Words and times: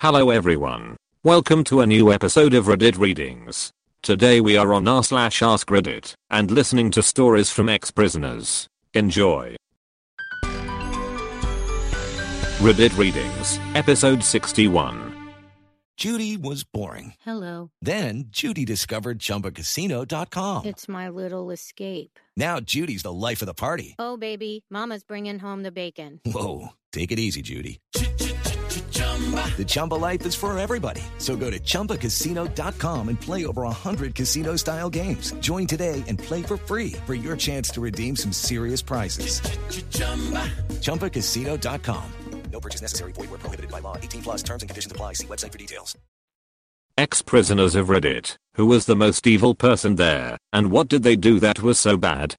Hello 0.00 0.30
everyone. 0.30 0.96
Welcome 1.24 1.64
to 1.64 1.80
a 1.80 1.86
new 1.86 2.12
episode 2.12 2.54
of 2.54 2.66
Reddit 2.66 3.00
Readings. 3.00 3.72
Today 4.00 4.40
we 4.40 4.56
are 4.56 4.72
on 4.72 4.86
r 4.86 5.02
slash 5.02 5.42
ask 5.42 5.66
Reddit 5.66 6.14
and 6.30 6.52
listening 6.52 6.92
to 6.92 7.02
stories 7.02 7.50
from 7.50 7.68
ex-prisoners. 7.68 8.68
Enjoy. 8.94 9.56
Reddit 12.60 12.96
Readings, 12.96 13.58
episode 13.74 14.22
61. 14.22 15.32
Judy 15.96 16.36
was 16.36 16.62
boring. 16.62 17.14
Hello. 17.24 17.72
Then 17.82 18.26
Judy 18.28 18.64
discovered 18.64 19.18
ChumbaCasino.com. 19.18 20.66
It's 20.66 20.86
my 20.86 21.08
little 21.08 21.50
escape. 21.50 22.20
Now 22.36 22.60
Judy's 22.60 23.02
the 23.02 23.12
life 23.12 23.42
of 23.42 23.46
the 23.46 23.52
party. 23.52 23.96
Oh, 23.98 24.16
baby, 24.16 24.64
Mama's 24.70 25.02
bringing 25.02 25.40
home 25.40 25.64
the 25.64 25.72
bacon. 25.72 26.20
Whoa, 26.24 26.68
take 26.92 27.10
it 27.10 27.18
easy, 27.18 27.42
Judy. 27.42 27.80
The 28.98 29.64
Chumba 29.66 29.94
life 29.94 30.24
is 30.24 30.36
for 30.36 30.56
everybody. 30.56 31.02
So 31.18 31.34
go 31.36 31.50
to 31.50 31.58
ChumbaCasino.com 31.58 33.08
and 33.08 33.20
play 33.20 33.44
over 33.46 33.62
100 33.62 34.14
casino 34.14 34.54
style 34.54 34.88
games. 34.88 35.32
Join 35.40 35.66
today 35.66 36.04
and 36.06 36.16
play 36.16 36.42
for 36.42 36.56
free 36.56 36.92
for 37.04 37.14
your 37.14 37.36
chance 37.36 37.70
to 37.70 37.80
redeem 37.80 38.14
some 38.14 38.32
serious 38.32 38.80
prizes. 38.80 39.40
ChumbaCasino.com. 40.80 42.04
No 42.52 42.60
purchase 42.60 42.80
necessary. 42.80 43.12
Void 43.12 43.30
where 43.30 43.38
prohibited 43.38 43.70
by 43.70 43.80
law. 43.80 43.96
18 43.96 44.22
plus 44.22 44.42
terms 44.42 44.62
and 44.62 44.70
conditions 44.70 44.92
apply. 44.92 45.14
See 45.14 45.26
website 45.26 45.52
for 45.52 45.58
details. 45.58 45.96
Ex-prisoners 46.96 47.76
of 47.76 47.88
Reddit. 47.88 48.34
Who 48.54 48.66
was 48.66 48.86
the 48.86 48.96
most 48.96 49.26
evil 49.26 49.54
person 49.54 49.96
there, 49.96 50.36
and 50.52 50.72
what 50.72 50.88
did 50.88 51.04
they 51.04 51.14
do 51.14 51.38
that 51.38 51.62
was 51.62 51.78
so 51.78 51.96
bad? 51.96 52.34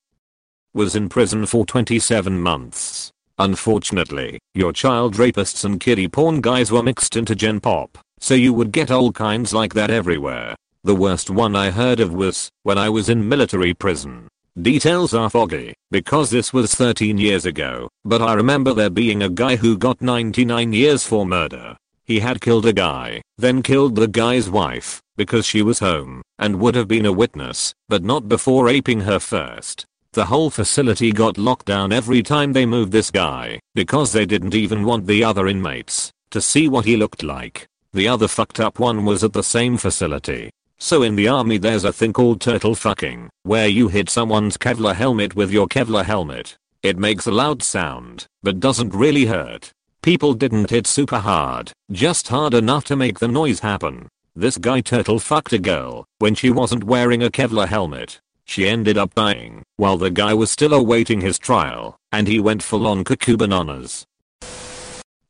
Was 0.73 0.95
in 0.95 1.07
prison 1.07 1.45
for 1.45 1.65
27 1.65 2.41
months. 2.41 3.13
Unfortunately, 3.39 4.37
your 4.53 4.73
child 4.73 5.15
rapists 5.15 5.63
and 5.63 5.79
kiddie 5.79 6.09
porn 6.09 6.41
guys 6.41 6.73
were 6.73 6.83
mixed 6.83 7.15
into 7.15 7.33
Gen 7.33 7.61
Pop, 7.61 7.97
so 8.19 8.33
you 8.33 8.51
would 8.51 8.73
get 8.73 8.91
all 8.91 9.13
kinds 9.13 9.53
like 9.53 9.73
that 9.73 9.89
everywhere. 9.89 10.55
The 10.83 10.95
worst 10.95 11.29
one 11.29 11.55
I 11.55 11.71
heard 11.71 12.01
of 12.01 12.13
was 12.13 12.49
when 12.63 12.77
I 12.77 12.89
was 12.89 13.07
in 13.07 13.29
military 13.29 13.73
prison. 13.73 14.27
Details 14.61 15.13
are 15.13 15.29
foggy, 15.29 15.73
because 15.89 16.29
this 16.29 16.51
was 16.51 16.75
13 16.75 17.17
years 17.17 17.45
ago, 17.45 17.87
but 18.03 18.21
I 18.21 18.33
remember 18.33 18.73
there 18.73 18.89
being 18.89 19.23
a 19.23 19.29
guy 19.29 19.55
who 19.55 19.77
got 19.77 20.01
99 20.01 20.73
years 20.73 21.05
for 21.05 21.25
murder. 21.25 21.77
He 22.03 22.19
had 22.19 22.41
killed 22.41 22.65
a 22.65 22.73
guy, 22.73 23.21
then 23.37 23.63
killed 23.63 23.95
the 23.95 24.07
guy's 24.09 24.49
wife, 24.49 25.01
because 25.15 25.45
she 25.45 25.61
was 25.61 25.79
home, 25.79 26.23
and 26.39 26.59
would 26.59 26.75
have 26.75 26.89
been 26.89 27.05
a 27.05 27.13
witness, 27.13 27.73
but 27.87 28.03
not 28.03 28.27
before 28.27 28.65
raping 28.65 29.01
her 29.01 29.19
first. 29.19 29.85
The 30.13 30.25
whole 30.25 30.49
facility 30.49 31.11
got 31.11 31.37
locked 31.37 31.67
down 31.67 31.91
every 31.91 32.23
time 32.23 32.51
they 32.51 32.65
moved 32.65 32.91
this 32.91 33.11
guy, 33.11 33.59
because 33.75 34.11
they 34.11 34.25
didn't 34.25 34.55
even 34.55 34.83
want 34.83 35.05
the 35.05 35.23
other 35.23 35.47
inmates 35.47 36.11
to 36.31 36.41
see 36.41 36.67
what 36.67 36.85
he 36.85 36.97
looked 36.97 37.23
like. 37.23 37.67
The 37.93 38.07
other 38.07 38.27
fucked 38.27 38.59
up 38.59 38.79
one 38.79 39.05
was 39.05 39.23
at 39.23 39.33
the 39.33 39.43
same 39.43 39.77
facility. 39.77 40.49
So 40.79 41.03
in 41.03 41.15
the 41.15 41.27
army 41.27 41.57
there's 41.57 41.83
a 41.83 41.93
thing 41.93 42.13
called 42.13 42.41
turtle 42.41 42.73
fucking, 42.73 43.29
where 43.43 43.67
you 43.67 43.87
hit 43.87 44.09
someone's 44.09 44.57
Kevlar 44.57 44.95
helmet 44.95 45.35
with 45.35 45.51
your 45.51 45.67
Kevlar 45.67 46.05
helmet. 46.05 46.57
It 46.81 46.97
makes 46.97 47.27
a 47.27 47.31
loud 47.31 47.61
sound, 47.61 48.25
but 48.41 48.59
doesn't 48.59 48.95
really 48.95 49.25
hurt. 49.25 49.71
People 50.01 50.33
didn't 50.33 50.69
hit 50.69 50.87
super 50.87 51.19
hard, 51.19 51.71
just 51.91 52.29
hard 52.29 52.53
enough 52.53 52.85
to 52.85 52.95
make 52.95 53.19
the 53.19 53.27
noise 53.27 53.59
happen. 53.59 54.07
This 54.35 54.57
guy 54.57 54.81
turtle 54.81 55.19
fucked 55.19 55.53
a 55.53 55.59
girl 55.59 56.05
when 56.19 56.33
she 56.33 56.49
wasn't 56.49 56.85
wearing 56.85 57.21
a 57.21 57.29
Kevlar 57.29 57.67
helmet. 57.67 58.19
She 58.49 58.67
ended 58.67 58.97
up 58.97 59.13
dying 59.13 59.61
while 59.75 59.95
the 59.95 60.09
guy 60.09 60.33
was 60.33 60.49
still 60.49 60.73
awaiting 60.73 61.21
his 61.21 61.37
trial, 61.37 61.97
and 62.11 62.27
he 62.27 62.39
went 62.39 62.63
full 62.63 62.87
on 62.87 63.03
bananas. 63.03 64.07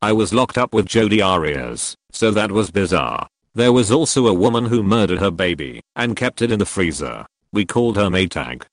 I 0.01 0.13
was 0.13 0.33
locked 0.33 0.57
up 0.57 0.73
with 0.73 0.85
Jodi 0.85 1.21
Arias, 1.21 1.97
so 2.13 2.31
that 2.31 2.49
was 2.49 2.71
bizarre. 2.71 3.27
There 3.53 3.73
was 3.73 3.91
also 3.91 4.27
a 4.27 4.33
woman 4.33 4.67
who 4.67 4.83
murdered 4.83 5.19
her 5.19 5.31
baby 5.31 5.81
and 5.97 6.15
kept 6.15 6.41
it 6.41 6.49
in 6.49 6.59
the 6.59 6.65
freezer. 6.65 7.25
We 7.51 7.65
called 7.65 7.97
her 7.97 8.09
Maytag. 8.09 8.63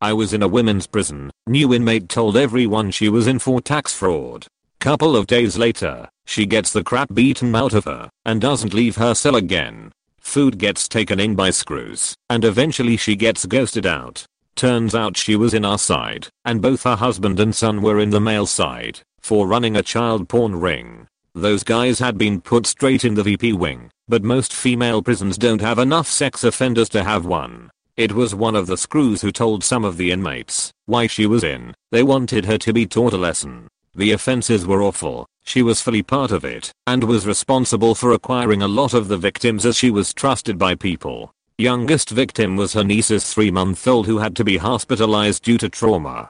I 0.00 0.12
was 0.12 0.32
in 0.32 0.44
a 0.44 0.48
women's 0.48 0.86
prison. 0.86 1.32
New 1.48 1.74
inmate 1.74 2.08
told 2.08 2.36
everyone 2.36 2.92
she 2.92 3.08
was 3.08 3.26
in 3.26 3.40
for 3.40 3.60
tax 3.60 3.92
fraud. 3.92 4.46
Couple 4.78 5.16
of 5.16 5.26
days 5.26 5.58
later, 5.58 6.08
she 6.26 6.46
gets 6.46 6.72
the 6.72 6.84
crap 6.84 7.12
beaten 7.12 7.56
out 7.56 7.74
of 7.74 7.86
her 7.86 8.08
and 8.24 8.40
doesn't 8.40 8.72
leave 8.72 8.94
her 8.98 9.14
cell 9.14 9.34
again. 9.34 9.90
Food 10.26 10.58
gets 10.58 10.86
taken 10.86 11.18
in 11.18 11.34
by 11.34 11.48
screws, 11.48 12.14
and 12.28 12.44
eventually 12.44 12.98
she 12.98 13.16
gets 13.16 13.46
ghosted 13.46 13.86
out. 13.86 14.26
Turns 14.54 14.94
out 14.94 15.16
she 15.16 15.34
was 15.34 15.54
in 15.54 15.64
our 15.64 15.78
side, 15.78 16.28
and 16.44 16.60
both 16.60 16.82
her 16.82 16.96
husband 16.96 17.40
and 17.40 17.54
son 17.54 17.80
were 17.80 18.00
in 18.00 18.10
the 18.10 18.20
male 18.20 18.44
side, 18.44 19.00
for 19.20 19.46
running 19.46 19.76
a 19.76 19.82
child 19.82 20.28
porn 20.28 20.56
ring. 20.56 21.06
Those 21.34 21.62
guys 21.62 22.00
had 22.00 22.18
been 22.18 22.42
put 22.42 22.66
straight 22.66 23.04
in 23.04 23.14
the 23.14 23.22
VP 23.22 23.54
wing, 23.54 23.88
but 24.08 24.24
most 24.24 24.52
female 24.52 25.00
prisons 25.00 25.38
don't 25.38 25.62
have 25.62 25.78
enough 25.78 26.08
sex 26.08 26.44
offenders 26.44 26.90
to 26.90 27.04
have 27.04 27.24
one. 27.24 27.70
It 27.96 28.12
was 28.12 28.34
one 28.34 28.56
of 28.56 28.66
the 28.66 28.76
screws 28.76 29.22
who 29.22 29.32
told 29.32 29.64
some 29.64 29.84
of 29.86 29.96
the 29.96 30.10
inmates 30.10 30.70
why 30.84 31.06
she 31.06 31.24
was 31.24 31.44
in. 31.44 31.72
They 31.92 32.02
wanted 32.02 32.44
her 32.44 32.58
to 32.58 32.72
be 32.74 32.84
taught 32.84 33.14
a 33.14 33.16
lesson. 33.16 33.68
The 33.94 34.10
offenses 34.10 34.66
were 34.66 34.82
awful. 34.82 35.24
She 35.46 35.62
was 35.62 35.80
fully 35.80 36.02
part 36.02 36.32
of 36.32 36.44
it 36.44 36.72
and 36.86 37.04
was 37.04 37.26
responsible 37.26 37.94
for 37.94 38.12
acquiring 38.12 38.62
a 38.62 38.68
lot 38.68 38.94
of 38.94 39.08
the 39.08 39.16
victims 39.16 39.64
as 39.64 39.76
she 39.76 39.90
was 39.90 40.12
trusted 40.12 40.58
by 40.58 40.74
people. 40.74 41.32
Youngest 41.56 42.10
victim 42.10 42.56
was 42.56 42.72
her 42.72 42.84
niece's 42.84 43.32
3 43.32 43.50
month 43.52 43.86
old 43.86 44.06
who 44.06 44.18
had 44.18 44.34
to 44.36 44.44
be 44.44 44.56
hospitalized 44.56 45.44
due 45.44 45.56
to 45.58 45.68
trauma. 45.68 46.28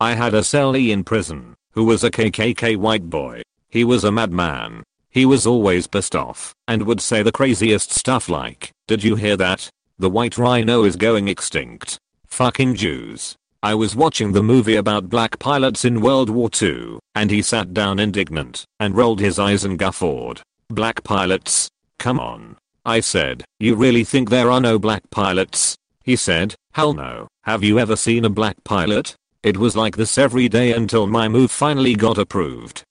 I 0.00 0.14
had 0.14 0.34
a 0.34 0.40
cellie 0.40 0.90
in 0.90 1.04
prison 1.04 1.54
who 1.72 1.84
was 1.84 2.04
a 2.04 2.10
KKK 2.10 2.76
white 2.76 3.10
boy. 3.10 3.42
He 3.68 3.84
was 3.84 4.04
a 4.04 4.12
madman. 4.12 4.82
He 5.10 5.26
was 5.26 5.46
always 5.46 5.88
pissed 5.88 6.14
off 6.14 6.54
and 6.68 6.82
would 6.82 7.00
say 7.00 7.22
the 7.22 7.32
craziest 7.32 7.90
stuff 7.90 8.28
like, 8.28 8.70
did 8.86 9.02
you 9.02 9.16
hear 9.16 9.36
that? 9.36 9.68
The 9.98 10.08
white 10.08 10.38
rhino 10.38 10.84
is 10.84 10.96
going 10.96 11.28
extinct. 11.28 11.98
Fucking 12.26 12.76
Jews. 12.76 13.36
I 13.62 13.74
was 13.74 13.94
watching 13.94 14.32
the 14.32 14.42
movie 14.42 14.76
about 14.76 15.10
black 15.10 15.38
pilots 15.38 15.84
in 15.84 16.00
World 16.00 16.30
War 16.30 16.48
II, 16.62 16.98
and 17.14 17.30
he 17.30 17.42
sat 17.42 17.74
down 17.74 17.98
indignant 17.98 18.64
and 18.78 18.96
rolled 18.96 19.20
his 19.20 19.38
eyes 19.38 19.64
and 19.64 19.78
guffawed. 19.78 20.40
Black 20.70 21.04
pilots? 21.04 21.68
Come 21.98 22.18
on. 22.18 22.56
I 22.86 23.00
said, 23.00 23.44
you 23.58 23.74
really 23.74 24.02
think 24.02 24.30
there 24.30 24.50
are 24.50 24.62
no 24.62 24.78
black 24.78 25.02
pilots? 25.10 25.76
He 26.02 26.16
said, 26.16 26.54
hell 26.72 26.94
no. 26.94 27.28
Have 27.44 27.62
you 27.62 27.78
ever 27.78 27.96
seen 27.96 28.24
a 28.24 28.30
black 28.30 28.56
pilot? 28.64 29.14
It 29.42 29.58
was 29.58 29.76
like 29.76 29.94
this 29.94 30.16
every 30.16 30.48
day 30.48 30.72
until 30.72 31.06
my 31.06 31.28
move 31.28 31.50
finally 31.50 31.94
got 31.94 32.16
approved. 32.16 32.82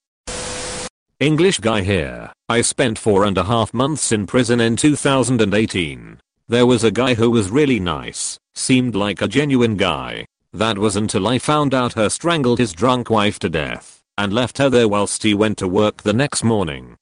English 1.19 1.59
guy 1.59 1.81
here. 1.81 2.31
I 2.47 2.61
spent 2.61 2.99
four 2.99 3.25
and 3.25 3.39
a 3.39 3.43
half 3.45 3.73
months 3.73 4.11
in 4.11 4.27
prison 4.27 4.59
in 4.61 4.75
2018. 4.75 6.19
There 6.47 6.67
was 6.67 6.83
a 6.83 6.91
guy 6.91 7.15
who 7.15 7.31
was 7.31 7.49
really 7.49 7.79
nice, 7.79 8.37
seemed 8.53 8.93
like 8.93 9.23
a 9.23 9.27
genuine 9.27 9.75
guy. 9.75 10.25
That 10.53 10.77
was 10.77 10.95
until 10.95 11.27
I 11.27 11.37
found 11.37 11.73
out 11.73 11.93
her 11.93 12.09
strangled 12.09 12.59
his 12.59 12.73
drunk 12.73 13.09
wife 13.09 13.37
to 13.39 13.49
death 13.49 14.01
and 14.17 14.33
left 14.33 14.57
her 14.57 14.69
there 14.69 14.87
whilst 14.87 15.23
he 15.23 15.33
went 15.33 15.57
to 15.59 15.67
work 15.67 16.03
the 16.03 16.13
next 16.13 16.43
morning. 16.43 16.97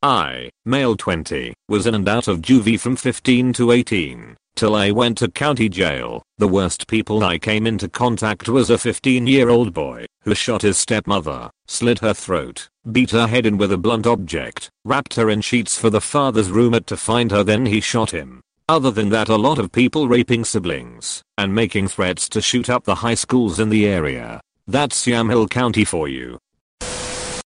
I, 0.00 0.50
male 0.64 0.96
20, 0.96 1.52
was 1.68 1.88
in 1.88 1.94
and 1.96 2.08
out 2.08 2.28
of 2.28 2.40
juvie 2.40 2.78
from 2.78 2.94
15 2.94 3.52
to 3.54 3.72
18, 3.72 4.36
till 4.54 4.76
I 4.76 4.92
went 4.92 5.18
to 5.18 5.28
county 5.28 5.68
jail. 5.68 6.22
The 6.36 6.46
worst 6.46 6.86
people 6.86 7.24
I 7.24 7.36
came 7.36 7.66
into 7.66 7.88
contact 7.88 8.48
was 8.48 8.70
a 8.70 8.78
15 8.78 9.26
year 9.26 9.48
old 9.48 9.74
boy 9.74 10.06
who 10.22 10.36
shot 10.36 10.62
his 10.62 10.78
stepmother, 10.78 11.50
slit 11.66 11.98
her 11.98 12.14
throat, 12.14 12.68
beat 12.92 13.10
her 13.10 13.26
head 13.26 13.44
in 13.44 13.56
with 13.58 13.72
a 13.72 13.78
blunt 13.78 14.06
object, 14.06 14.70
wrapped 14.84 15.14
her 15.14 15.30
in 15.30 15.40
sheets 15.40 15.76
for 15.76 15.90
the 15.90 16.00
father's 16.00 16.50
roommate 16.50 16.86
to 16.86 16.96
find 16.96 17.32
her 17.32 17.42
then 17.42 17.66
he 17.66 17.80
shot 17.80 18.12
him. 18.12 18.40
Other 18.70 18.90
than 18.90 19.08
that 19.08 19.30
a 19.30 19.36
lot 19.36 19.58
of 19.58 19.72
people 19.72 20.08
raping 20.08 20.44
siblings 20.44 21.22
and 21.38 21.54
making 21.54 21.88
threats 21.88 22.28
to 22.28 22.42
shoot 22.42 22.68
up 22.68 22.84
the 22.84 22.96
high 22.96 23.14
schools 23.14 23.58
in 23.58 23.70
the 23.70 23.86
area. 23.86 24.42
That's 24.66 25.06
Yamhill 25.06 25.48
County 25.48 25.86
for 25.86 26.06
you. 26.06 26.38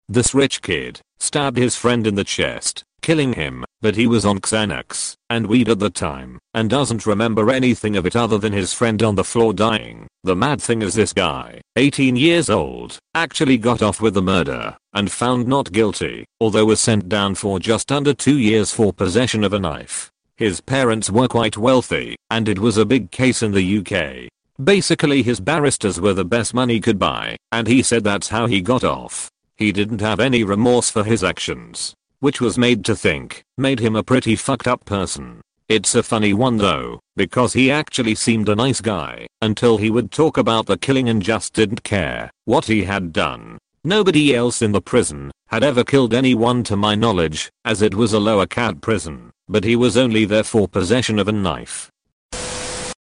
This 0.07 0.33
rich 0.33 0.61
kid 0.61 1.01
stabbed 1.19 1.57
his 1.57 1.75
friend 1.75 2.08
in 2.08 2.16
the 2.16 2.23
chest, 2.23 2.84
killing 3.02 3.34
him, 3.34 3.66
but 3.81 3.97
he 3.97 4.08
was 4.08 4.25
on 4.25 4.40
Xanax 4.40 5.16
and 5.29 5.47
weed 5.47 5.67
at 5.67 5.79
the 5.79 5.90
time 5.90 6.40
and 6.53 6.69
doesn't 6.69 7.05
remember 7.05 7.52
anything 7.52 7.97
of 7.97 8.05
it 8.05 8.16
other 8.16 8.37
than 8.37 8.53
his 8.53 8.73
friend 8.73 9.03
on 9.03 9.16
the 9.16 9.23
floor 9.23 9.53
dying. 9.53 10.07
The 10.23 10.35
mad 10.35 10.61
thing 10.61 10.81
is 10.81 10.93
this 10.93 11.14
guy, 11.14 11.61
18 11.75 12.16
years 12.16 12.49
old, 12.49 12.99
actually 13.16 13.57
got 13.57 13.81
off 13.81 13.99
with 13.99 14.14
the 14.14 14.22
murder 14.22 14.78
and 14.93 15.11
found 15.11 15.47
not 15.47 15.72
guilty, 15.72 16.25
although 16.40 16.66
was 16.66 16.79
sent 16.79 17.09
down 17.09 17.35
for 17.35 17.59
just 17.59 17.91
under 17.91 18.14
2 18.14 18.37
years 18.37 18.72
for 18.72 18.93
possession 18.93 19.43
of 19.43 19.53
a 19.53 19.59
knife. 19.59 20.10
His 20.41 20.59
parents 20.59 21.11
were 21.11 21.28
quite 21.28 21.55
wealthy, 21.55 22.16
and 22.32 22.49
it 22.49 22.58
was 22.58 22.78
a 22.78 22.84
big 22.84 23.11
case 23.11 23.43
in 23.43 23.52
the 23.52 23.78
UK. 23.78 24.28
Basically 24.64 25.22
his 25.22 25.40
barristers 25.40 26.02
were 26.02 26.16
the 26.16 26.26
best 26.26 26.55
money 26.55 26.79
could 26.79 26.97
buy, 26.97 27.38
and 27.52 27.67
he 27.67 27.84
said 27.84 28.03
that's 28.03 28.29
how 28.29 28.47
he 28.47 28.59
got 28.59 28.84
off. 28.84 29.29
He 29.55 29.72
didn't 29.72 30.02
have 30.02 30.20
any 30.20 30.43
remorse 30.43 30.90
for 30.90 31.03
his 31.03 31.23
actions, 31.23 31.93
which 32.22 32.41
was 32.41 32.58
made 32.58 32.84
to 32.85 32.96
think, 32.96 33.43
made 33.59 33.79
him 33.79 33.96
a 33.96 34.02
pretty 34.02 34.35
fucked 34.35 34.67
up 34.67 34.84
person. 34.84 35.41
It's 35.70 35.93
a 35.93 36.02
funny 36.02 36.34
one 36.34 36.58
though, 36.58 36.99
because 37.16 37.53
he 37.53 37.70
actually 37.70 38.16
seemed 38.16 38.49
a 38.49 38.55
nice 38.55 38.82
guy, 38.82 39.28
until 39.43 39.78
he 39.78 39.91
would 39.91 40.09
talk 40.09 40.40
about 40.40 40.66
the 40.66 40.76
killing 40.76 41.08
and 41.08 41.22
just 41.22 41.53
didn't 41.53 41.84
care 41.84 42.32
what 42.46 42.66
he 42.66 42.85
had 42.85 43.14
done. 43.14 43.59
Nobody 43.83 44.35
else 44.35 44.61
in 44.61 44.73
the 44.73 44.81
prison 44.81 45.31
had 45.47 45.63
ever 45.63 45.83
killed 45.83 46.13
anyone 46.13 46.63
to 46.66 46.75
my 46.75 46.93
knowledge, 46.93 47.49
as 47.66 47.81
it 47.81 47.95
was 47.95 48.13
a 48.13 48.19
lower 48.19 48.45
cat 48.45 48.79
prison, 48.79 49.31
but 49.49 49.63
he 49.63 49.75
was 49.75 49.97
only 49.97 50.23
there 50.23 50.43
for 50.43 50.67
possession 50.67 51.17
of 51.17 51.28
a 51.28 51.31
knife. 51.31 51.89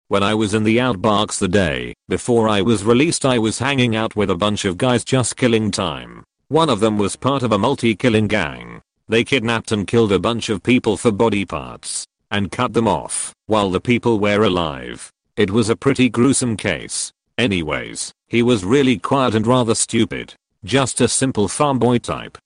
When 0.08 0.24
I 0.24 0.34
was 0.34 0.52
in 0.52 0.64
the 0.64 0.78
outbarks 0.78 1.38
the 1.38 1.46
day 1.46 1.94
before 2.08 2.48
I 2.48 2.60
was 2.60 2.82
released 2.82 3.24
I 3.24 3.38
was 3.38 3.60
hanging 3.60 3.94
out 3.94 4.16
with 4.16 4.30
a 4.30 4.36
bunch 4.36 4.64
of 4.64 4.76
guys 4.76 5.04
just 5.04 5.36
killing 5.36 5.70
time. 5.70 6.24
One 6.48 6.68
of 6.68 6.80
them 6.80 6.98
was 6.98 7.14
part 7.14 7.44
of 7.44 7.52
a 7.52 7.58
multi-killing 7.58 8.26
gang. 8.26 8.82
They 9.08 9.22
kidnapped 9.22 9.70
and 9.70 9.86
killed 9.86 10.10
a 10.10 10.18
bunch 10.18 10.48
of 10.48 10.64
people 10.64 10.96
for 10.96 11.12
body 11.12 11.44
parts 11.44 12.04
and 12.32 12.50
cut 12.50 12.72
them 12.72 12.88
off 12.88 13.32
while 13.46 13.70
the 13.70 13.80
people 13.80 14.18
were 14.18 14.42
alive. 14.42 15.08
It 15.36 15.52
was 15.52 15.68
a 15.68 15.76
pretty 15.76 16.08
gruesome 16.08 16.56
case. 16.56 17.12
Anyways, 17.38 18.12
he 18.26 18.42
was 18.42 18.64
really 18.64 18.98
quiet 18.98 19.36
and 19.36 19.46
rather 19.46 19.76
stupid. 19.76 20.34
Just 20.64 21.02
a 21.02 21.08
simple 21.08 21.46
farm 21.46 21.78
boy 21.78 21.98
type. 21.98 22.38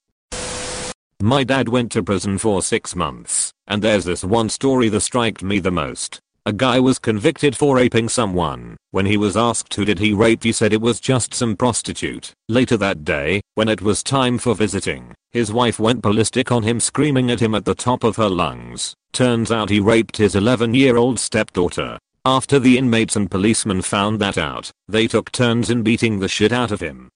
My 1.23 1.45
dad 1.45 1.69
went 1.69 1.93
to 1.93 2.03
prison 2.03 2.37
for 2.37 2.63
6 2.63 2.97
months, 2.97 3.53
and 3.69 3.81
there's 3.81 4.05
this 4.05 4.25
one 4.25 4.49
story 4.49 4.89
that 4.89 5.03
striked 5.03 5.45
me 5.45 5.61
the 5.61 5.71
most. 5.71 6.19
A 6.45 6.53
guy 6.53 6.81
was 6.81 6.99
convicted 6.99 7.57
for 7.57 7.77
raping 7.77 8.09
someone. 8.09 8.77
When 8.91 9.07
he 9.07 9.17
was 9.17 9.37
asked 9.37 9.73
who 9.75 9.85
did 9.85 10.01
he 10.01 10.13
rape 10.13 10.43
he 10.43 10.51
said 10.51 10.73
it 10.73 10.81
was 10.81 10.99
just 10.99 11.33
some 11.33 11.55
prostitute. 11.55 12.33
Later 12.49 12.77
that 12.79 13.05
day, 13.05 13.41
when 13.55 13.69
it 13.69 13.83
was 13.83 14.03
time 14.03 14.37
for 14.39 14.57
visiting, 14.57 15.15
his 15.31 15.53
wife 15.53 15.79
went 15.79 16.03
ballistic 16.03 16.51
on 16.51 16.65
him 16.65 16.81
screaming 16.81 17.31
at 17.31 17.41
him 17.41 17.55
at 17.55 17.67
the 17.67 17.75
top 17.75 18.03
of 18.03 18.17
her 18.17 18.29
lungs. 18.29 18.95
Turns 19.13 19.53
out 19.53 19.71
he 19.71 19.79
raped 19.79 20.17
his 20.17 20.35
11 20.35 20.75
year 20.75 20.97
old 20.97 21.21
stepdaughter. 21.21 21.97
After 22.25 22.59
the 22.59 22.79
inmates 22.79 23.15
and 23.15 23.31
policemen 23.31 23.81
found 23.81 24.19
that 24.19 24.37
out, 24.37 24.73
they 24.89 25.07
took 25.07 25.31
turns 25.31 25.71
in 25.71 25.85
beating 25.85 26.19
the 26.19 26.29
shit 26.29 26.51
out 26.51 26.73
of 26.73 26.81
him. 26.81 27.09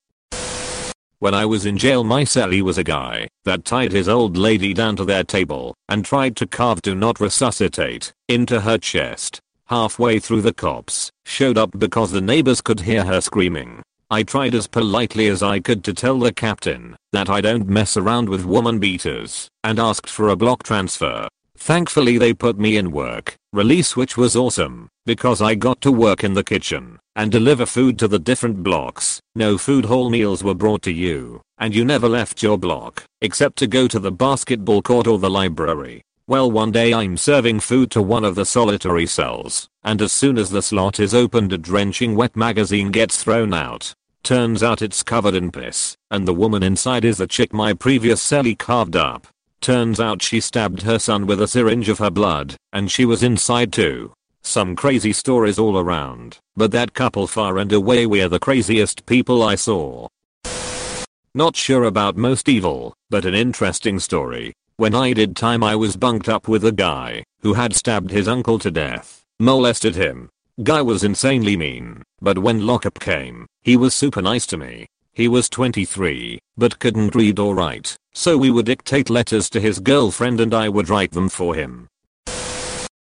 When 1.22 1.34
I 1.34 1.46
was 1.46 1.66
in 1.66 1.78
jail 1.78 2.02
my 2.02 2.24
cellie 2.24 2.62
was 2.62 2.78
a 2.78 2.82
guy 2.82 3.28
that 3.44 3.64
tied 3.64 3.92
his 3.92 4.08
old 4.08 4.36
lady 4.36 4.74
down 4.74 4.96
to 4.96 5.04
their 5.04 5.22
table 5.22 5.72
and 5.88 6.04
tried 6.04 6.34
to 6.38 6.48
carve 6.48 6.82
do 6.82 6.96
not 6.96 7.20
resuscitate 7.20 8.12
into 8.28 8.62
her 8.62 8.76
chest. 8.76 9.38
Halfway 9.66 10.18
through 10.18 10.42
the 10.42 10.52
cops 10.52 11.12
showed 11.24 11.56
up 11.56 11.78
because 11.78 12.10
the 12.10 12.20
neighbors 12.20 12.60
could 12.60 12.80
hear 12.80 13.04
her 13.04 13.20
screaming. 13.20 13.84
I 14.10 14.24
tried 14.24 14.56
as 14.56 14.66
politely 14.66 15.28
as 15.28 15.44
I 15.44 15.60
could 15.60 15.84
to 15.84 15.94
tell 15.94 16.18
the 16.18 16.32
captain 16.32 16.96
that 17.12 17.30
I 17.30 17.40
don't 17.40 17.68
mess 17.68 17.96
around 17.96 18.28
with 18.28 18.44
woman 18.44 18.80
beaters 18.80 19.48
and 19.62 19.78
asked 19.78 20.10
for 20.10 20.28
a 20.28 20.34
block 20.34 20.64
transfer. 20.64 21.28
Thankfully 21.56 22.18
they 22.18 22.34
put 22.34 22.58
me 22.58 22.76
in 22.76 22.90
work 22.90 23.36
release 23.52 23.94
which 23.94 24.16
was 24.16 24.34
awesome 24.34 24.88
because 25.06 25.40
I 25.40 25.54
got 25.54 25.80
to 25.82 25.92
work 25.92 26.24
in 26.24 26.34
the 26.34 26.42
kitchen 26.42 26.98
and 27.16 27.30
deliver 27.30 27.66
food 27.66 27.98
to 27.98 28.08
the 28.08 28.18
different 28.18 28.62
blocks. 28.62 29.20
No 29.34 29.58
food 29.58 29.84
hall 29.84 30.10
meals 30.10 30.42
were 30.42 30.54
brought 30.54 30.82
to 30.82 30.92
you, 30.92 31.40
and 31.58 31.74
you 31.74 31.84
never 31.84 32.08
left 32.08 32.42
your 32.42 32.58
block, 32.58 33.04
except 33.20 33.56
to 33.58 33.66
go 33.66 33.88
to 33.88 33.98
the 33.98 34.12
basketball 34.12 34.82
court 34.82 35.06
or 35.06 35.18
the 35.18 35.30
library. 35.30 36.02
Well 36.26 36.50
one 36.50 36.70
day 36.70 36.94
I'm 36.94 37.16
serving 37.16 37.60
food 37.60 37.90
to 37.90 38.00
one 38.00 38.24
of 38.24 38.36
the 38.36 38.46
solitary 38.46 39.06
cells, 39.06 39.68
and 39.82 40.00
as 40.00 40.12
soon 40.12 40.38
as 40.38 40.50
the 40.50 40.62
slot 40.62 41.00
is 41.00 41.14
opened 41.14 41.52
a 41.52 41.58
drenching 41.58 42.14
wet 42.14 42.36
magazine 42.36 42.90
gets 42.90 43.22
thrown 43.22 43.52
out. 43.52 43.92
Turns 44.22 44.62
out 44.62 44.82
it's 44.82 45.02
covered 45.02 45.34
in 45.34 45.50
piss, 45.50 45.96
and 46.10 46.26
the 46.26 46.32
woman 46.32 46.62
inside 46.62 47.04
is 47.04 47.18
the 47.18 47.26
chick 47.26 47.52
my 47.52 47.72
previous 47.72 48.22
cellie 48.22 48.56
carved 48.56 48.94
up. 48.94 49.26
Turns 49.60 49.98
out 49.98 50.22
she 50.22 50.40
stabbed 50.40 50.82
her 50.82 50.98
son 50.98 51.26
with 51.26 51.42
a 51.42 51.48
syringe 51.48 51.88
of 51.88 51.98
her 51.98 52.10
blood, 52.10 52.54
and 52.72 52.90
she 52.90 53.04
was 53.04 53.22
inside 53.22 53.72
too. 53.72 54.12
Some 54.42 54.76
crazy 54.76 55.12
stories 55.12 55.58
all 55.58 55.78
around, 55.78 56.38
but 56.56 56.72
that 56.72 56.94
couple 56.94 57.26
far 57.26 57.58
and 57.58 57.72
away 57.72 58.06
were 58.06 58.28
the 58.28 58.40
craziest 58.40 59.06
people 59.06 59.42
I 59.42 59.54
saw. 59.54 60.08
Not 61.34 61.56
sure 61.56 61.84
about 61.84 62.16
most 62.16 62.48
evil, 62.48 62.94
but 63.08 63.24
an 63.24 63.34
interesting 63.34 63.98
story. 63.98 64.52
When 64.76 64.94
I 64.94 65.12
did 65.12 65.36
time 65.36 65.62
I 65.62 65.76
was 65.76 65.96
bunked 65.96 66.28
up 66.28 66.48
with 66.48 66.64
a 66.64 66.72
guy 66.72 67.24
who 67.40 67.54
had 67.54 67.74
stabbed 67.74 68.10
his 68.10 68.28
uncle 68.28 68.58
to 68.58 68.70
death, 68.70 69.22
molested 69.40 69.94
him. 69.94 70.28
Guy 70.62 70.82
was 70.82 71.04
insanely 71.04 71.56
mean, 71.56 72.02
but 72.20 72.38
when 72.38 72.66
lockup 72.66 73.00
came, 73.00 73.46
he 73.62 73.76
was 73.76 73.94
super 73.94 74.20
nice 74.20 74.46
to 74.46 74.58
me. 74.58 74.86
He 75.14 75.28
was 75.28 75.48
23, 75.48 76.38
but 76.56 76.78
couldn't 76.78 77.14
read 77.14 77.38
or 77.38 77.54
write, 77.54 77.96
so 78.12 78.36
we 78.36 78.50
would 78.50 78.66
dictate 78.66 79.08
letters 79.08 79.48
to 79.50 79.60
his 79.60 79.78
girlfriend 79.78 80.40
and 80.40 80.52
I 80.52 80.68
would 80.68 80.88
write 80.88 81.12
them 81.12 81.28
for 81.28 81.54
him. 81.54 81.88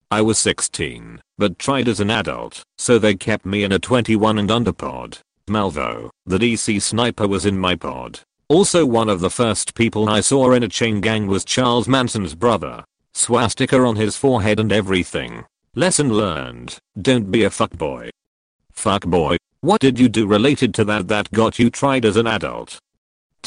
I 0.09 0.21
was 0.21 0.39
16, 0.39 1.19
but 1.38 1.59
tried 1.59 1.89
as 1.89 2.00
an 2.00 2.09
adult, 2.09 2.63
so 2.77 2.98
they 2.98 3.13
kept 3.13 3.45
me 3.45 3.65
in 3.65 3.74
a 3.74 3.80
21 3.80 4.38
and 4.38 4.50
under 4.50 4.71
pod. 4.71 5.18
Malvo, 5.50 6.09
the 6.25 6.38
DC 6.38 6.81
sniper 6.81 7.27
was 7.27 7.45
in 7.45 7.57
my 7.57 7.75
pod. 7.75 8.21
Also 8.48 8.86
one 8.86 9.09
of 9.09 9.19
the 9.19 9.30
first 9.30 9.75
people 9.75 10.07
I 10.07 10.21
saw 10.21 10.54
in 10.54 10.63
a 10.63 10.69
chain 10.69 11.01
gang 11.01 11.27
was 11.27 11.44
Charles 11.44 11.89
Manson's 11.89 12.36
brother. 12.36 12.86
Swastika 13.13 13.77
on 13.81 13.98
his 13.98 14.15
forehead 14.15 14.62
and 14.62 14.71
everything. 14.71 15.44
Lesson 15.75 16.13
learned, 16.13 16.77
don't 17.01 17.30
be 17.30 17.44
a 17.44 17.50
fuckboy. 17.50 18.09
Fuckboy, 18.74 19.36
what 19.59 19.81
did 19.81 20.00
you 20.00 20.07
do 20.07 20.25
related 20.25 20.74
to 20.75 20.86
that 20.86 21.09
that 21.09 21.31
got 21.31 21.59
you 21.59 21.69
tried 21.69 22.06
as 22.06 22.15
an 22.15 22.27
adult? 22.27 22.80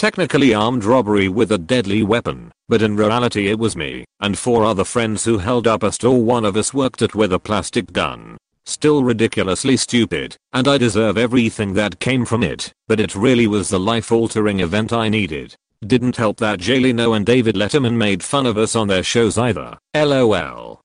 Technically 0.00 0.54
armed 0.54 0.82
robbery 0.86 1.28
with 1.28 1.52
a 1.52 1.58
deadly 1.58 2.02
weapon, 2.02 2.50
but 2.70 2.80
in 2.80 2.96
reality 2.96 3.48
it 3.48 3.58
was 3.58 3.76
me 3.76 4.06
and 4.20 4.38
four 4.38 4.64
other 4.64 4.82
friends 4.82 5.26
who 5.26 5.36
held 5.36 5.66
up 5.66 5.82
a 5.82 5.92
store 5.92 6.24
one 6.24 6.46
of 6.46 6.56
us 6.56 6.72
worked 6.72 7.02
at 7.02 7.14
with 7.14 7.34
a 7.34 7.38
plastic 7.38 7.92
gun. 7.92 8.38
Still 8.64 9.04
ridiculously 9.04 9.76
stupid, 9.76 10.36
and 10.54 10.66
I 10.66 10.78
deserve 10.78 11.18
everything 11.18 11.74
that 11.74 12.00
came 12.00 12.24
from 12.24 12.42
it, 12.42 12.72
but 12.88 12.98
it 12.98 13.14
really 13.14 13.46
was 13.46 13.68
the 13.68 13.78
life-altering 13.78 14.60
event 14.60 14.90
I 14.90 15.10
needed. 15.10 15.54
Didn't 15.86 16.16
help 16.16 16.38
that 16.38 16.60
Jay 16.60 16.80
Leno 16.80 17.12
and 17.12 17.26
David 17.26 17.54
Letterman 17.54 17.98
made 17.98 18.22
fun 18.22 18.46
of 18.46 18.56
us 18.56 18.74
on 18.74 18.88
their 18.88 19.02
shows 19.02 19.36
either. 19.36 19.76
LOL. 19.94 20.80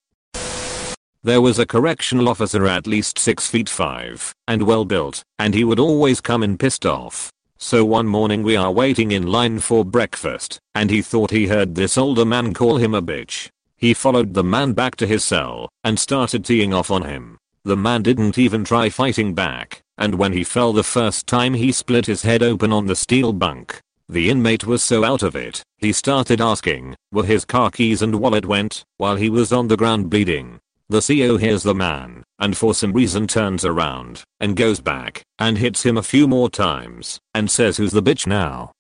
There 1.24 1.40
was 1.40 1.58
a 1.58 1.66
correctional 1.66 2.28
officer 2.28 2.68
at 2.68 2.86
least 2.86 3.18
6 3.18 3.48
feet 3.48 3.70
5 3.70 4.34
and 4.50 4.64
well 4.64 4.84
built, 4.84 5.24
and 5.40 5.54
he 5.54 5.64
would 5.64 5.80
always 5.80 6.20
come 6.20 6.44
in 6.44 6.58
pissed 6.58 6.86
off 6.86 7.32
so 7.58 7.86
one 7.86 8.06
morning 8.06 8.44
we 8.44 8.56
are 8.56 8.72
waiting 8.72 9.12
in 9.12 9.28
line 9.28 9.60
for 9.60 9.86
breakfast, 9.86 10.60
and 10.76 10.90
he 10.90 11.02
thought 11.02 11.32
he 11.32 11.48
heard 11.48 11.76
this 11.76 11.98
older 11.98 12.26
man 12.26 12.54
call 12.54 12.78
him 12.78 12.94
a 12.94 13.02
bitch. 13.02 13.50
He 13.78 13.94
followed 13.94 14.34
the 14.34 14.44
man 14.44 14.74
back 14.74 14.96
to 14.98 15.08
his 15.08 15.24
cell 15.24 15.70
and 15.84 16.00
started 16.00 16.46
teeing 16.46 16.74
off 16.74 16.92
on 16.92 17.04
him. 17.04 17.38
The 17.64 17.78
man 17.78 18.04
didn't 18.04 18.38
even 18.38 18.64
try 18.64 18.90
fighting 18.90 19.34
back, 19.34 19.82
and 19.98 20.16
when 20.16 20.34
he 20.34 20.44
fell 20.44 20.74
the 20.74 20.84
first 20.84 21.28
time 21.28 21.54
he 21.54 21.72
split 21.72 22.06
his 22.06 22.22
head 22.22 22.44
open 22.44 22.72
on 22.72 22.86
the 22.86 22.96
steel 22.96 23.34
bunk. 23.34 23.82
The 24.08 24.30
inmate 24.30 24.66
was 24.66 24.84
so 24.84 25.04
out 25.04 25.24
of 25.24 25.36
it, 25.36 25.64
he 25.80 25.92
started 25.92 26.40
asking 26.40 26.96
where 27.10 27.26
his 27.26 27.46
car 27.46 27.72
keys 27.72 28.04
and 28.04 28.20
wallet 28.20 28.46
went 28.46 28.84
while 28.98 29.16
he 29.16 29.30
was 29.30 29.52
on 29.52 29.68
the 29.68 29.78
ground 29.78 30.12
bleeding. 30.12 30.60
The 30.88 31.02
CO 31.02 31.38
hears 31.38 31.64
the 31.64 31.74
man, 31.74 32.24
and 32.38 32.56
for 32.56 32.76
some 32.76 32.94
reason 32.94 33.26
turns 33.26 33.66
around, 33.66 34.24
and 34.40 34.56
goes 34.56 34.80
back, 34.80 35.24
and 35.40 35.58
hits 35.58 35.84
him 35.84 35.98
a 35.98 36.04
few 36.04 36.28
more 36.28 36.48
times, 36.48 37.20
and 37.34 37.50
says 37.50 37.78
who's 37.78 37.92
the 37.92 38.04
bitch 38.04 38.28
now. 38.28 38.72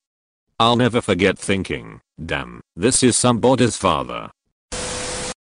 I'll 0.59 0.75
never 0.75 1.01
forget 1.01 1.39
thinking, 1.39 2.01
damn, 2.24 2.62
this 2.75 3.01
is 3.01 3.17
somebody's 3.17 3.75
father. 3.75 4.29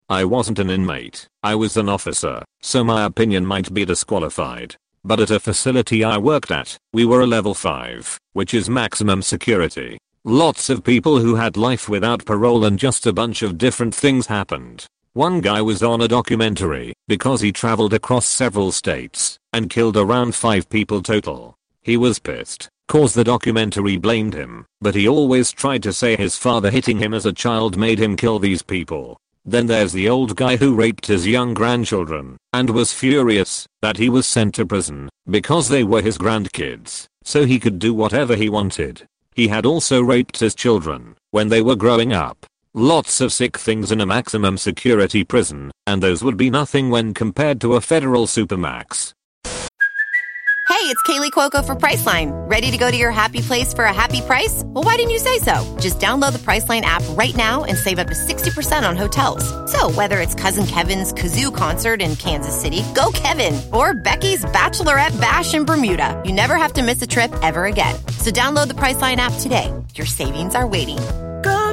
I 0.08 0.24
wasn't 0.24 0.58
an 0.58 0.70
inmate, 0.70 1.28
I 1.42 1.54
was 1.56 1.76
an 1.76 1.90
officer, 1.90 2.42
so 2.62 2.82
my 2.82 3.04
opinion 3.04 3.44
might 3.44 3.74
be 3.74 3.84
disqualified. 3.84 4.76
But 5.04 5.20
at 5.20 5.30
a 5.30 5.38
facility 5.38 6.04
I 6.04 6.16
worked 6.16 6.50
at, 6.50 6.78
we 6.92 7.04
were 7.04 7.20
a 7.20 7.26
level 7.26 7.52
5, 7.52 8.18
which 8.32 8.54
is 8.54 8.70
maximum 8.70 9.20
security. 9.20 9.98
Lots 10.24 10.70
of 10.70 10.82
people 10.82 11.18
who 11.18 11.34
had 11.34 11.56
life 11.56 11.88
without 11.88 12.24
parole 12.24 12.64
and 12.64 12.78
just 12.78 13.06
a 13.06 13.12
bunch 13.12 13.42
of 13.42 13.58
different 13.58 13.94
things 13.94 14.26
happened. 14.26 14.86
One 15.16 15.40
guy 15.40 15.62
was 15.62 15.82
on 15.82 16.02
a 16.02 16.08
documentary 16.08 16.92
because 17.08 17.40
he 17.40 17.50
traveled 17.50 17.94
across 17.94 18.26
several 18.26 18.70
states 18.70 19.38
and 19.54 19.70
killed 19.70 19.96
around 19.96 20.34
5 20.34 20.68
people 20.68 21.00
total. 21.00 21.54
He 21.80 21.96
was 21.96 22.18
pissed 22.18 22.68
cause 22.86 23.14
the 23.14 23.24
documentary 23.24 23.96
blamed 23.96 24.34
him, 24.34 24.66
but 24.82 24.94
he 24.94 25.08
always 25.08 25.52
tried 25.52 25.82
to 25.84 25.92
say 25.94 26.16
his 26.16 26.36
father 26.36 26.70
hitting 26.70 26.98
him 26.98 27.14
as 27.14 27.24
a 27.24 27.32
child 27.32 27.78
made 27.78 27.98
him 27.98 28.14
kill 28.14 28.38
these 28.38 28.60
people. 28.60 29.16
Then 29.46 29.66
there's 29.68 29.94
the 29.94 30.06
old 30.06 30.36
guy 30.36 30.56
who 30.56 30.74
raped 30.74 31.06
his 31.06 31.26
young 31.26 31.54
grandchildren 31.54 32.36
and 32.52 32.68
was 32.68 32.92
furious 32.92 33.66
that 33.80 33.96
he 33.96 34.10
was 34.10 34.26
sent 34.26 34.54
to 34.56 34.66
prison 34.66 35.08
because 35.30 35.70
they 35.70 35.82
were 35.82 36.02
his 36.02 36.18
grandkids, 36.18 37.06
so 37.24 37.46
he 37.46 37.58
could 37.58 37.78
do 37.78 37.94
whatever 37.94 38.36
he 38.36 38.50
wanted. 38.50 39.06
He 39.34 39.48
had 39.48 39.64
also 39.64 40.02
raped 40.02 40.40
his 40.40 40.54
children 40.54 41.16
when 41.30 41.48
they 41.48 41.62
were 41.62 41.74
growing 41.74 42.12
up 42.12 42.44
Lots 42.78 43.22
of 43.22 43.32
sick 43.32 43.56
things 43.56 43.90
in 43.90 44.02
a 44.02 44.06
maximum 44.06 44.58
security 44.58 45.24
prison, 45.24 45.70
and 45.86 46.02
those 46.02 46.22
would 46.22 46.36
be 46.36 46.50
nothing 46.50 46.90
when 46.90 47.14
compared 47.14 47.58
to 47.62 47.72
a 47.72 47.80
federal 47.80 48.26
supermax. 48.26 49.14
Hey, 49.46 50.92
it's 50.92 51.02
Kaley 51.04 51.30
Cuoco 51.30 51.64
for 51.64 51.74
Priceline. 51.74 52.32
Ready 52.50 52.70
to 52.70 52.76
go 52.76 52.90
to 52.90 52.94
your 52.94 53.12
happy 53.12 53.40
place 53.40 53.72
for 53.72 53.84
a 53.84 53.94
happy 53.94 54.20
price? 54.20 54.62
Well, 54.66 54.84
why 54.84 54.96
didn't 54.96 55.12
you 55.12 55.18
say 55.18 55.38
so? 55.38 55.54
Just 55.80 56.00
download 56.00 56.32
the 56.32 56.38
Priceline 56.40 56.82
app 56.82 57.02
right 57.16 57.34
now 57.34 57.64
and 57.64 57.78
save 57.78 57.98
up 57.98 58.08
to 58.08 58.14
60% 58.14 58.86
on 58.86 58.94
hotels. 58.94 59.42
So, 59.72 59.90
whether 59.92 60.20
it's 60.20 60.34
Cousin 60.34 60.66
Kevin's 60.66 61.14
Kazoo 61.14 61.54
concert 61.54 62.02
in 62.02 62.14
Kansas 62.16 62.60
City, 62.60 62.84
go 62.94 63.10
Kevin, 63.14 63.58
or 63.72 63.94
Becky's 63.94 64.44
Bachelorette 64.44 65.18
Bash 65.18 65.54
in 65.54 65.64
Bermuda, 65.64 66.20
you 66.26 66.32
never 66.34 66.56
have 66.56 66.74
to 66.74 66.82
miss 66.82 67.00
a 67.00 67.06
trip 67.06 67.34
ever 67.42 67.64
again. 67.64 67.96
So, 68.18 68.30
download 68.30 68.68
the 68.68 68.74
Priceline 68.74 69.16
app 69.16 69.32
today. 69.40 69.72
Your 69.94 70.06
savings 70.06 70.54
are 70.54 70.66
waiting. 70.66 70.98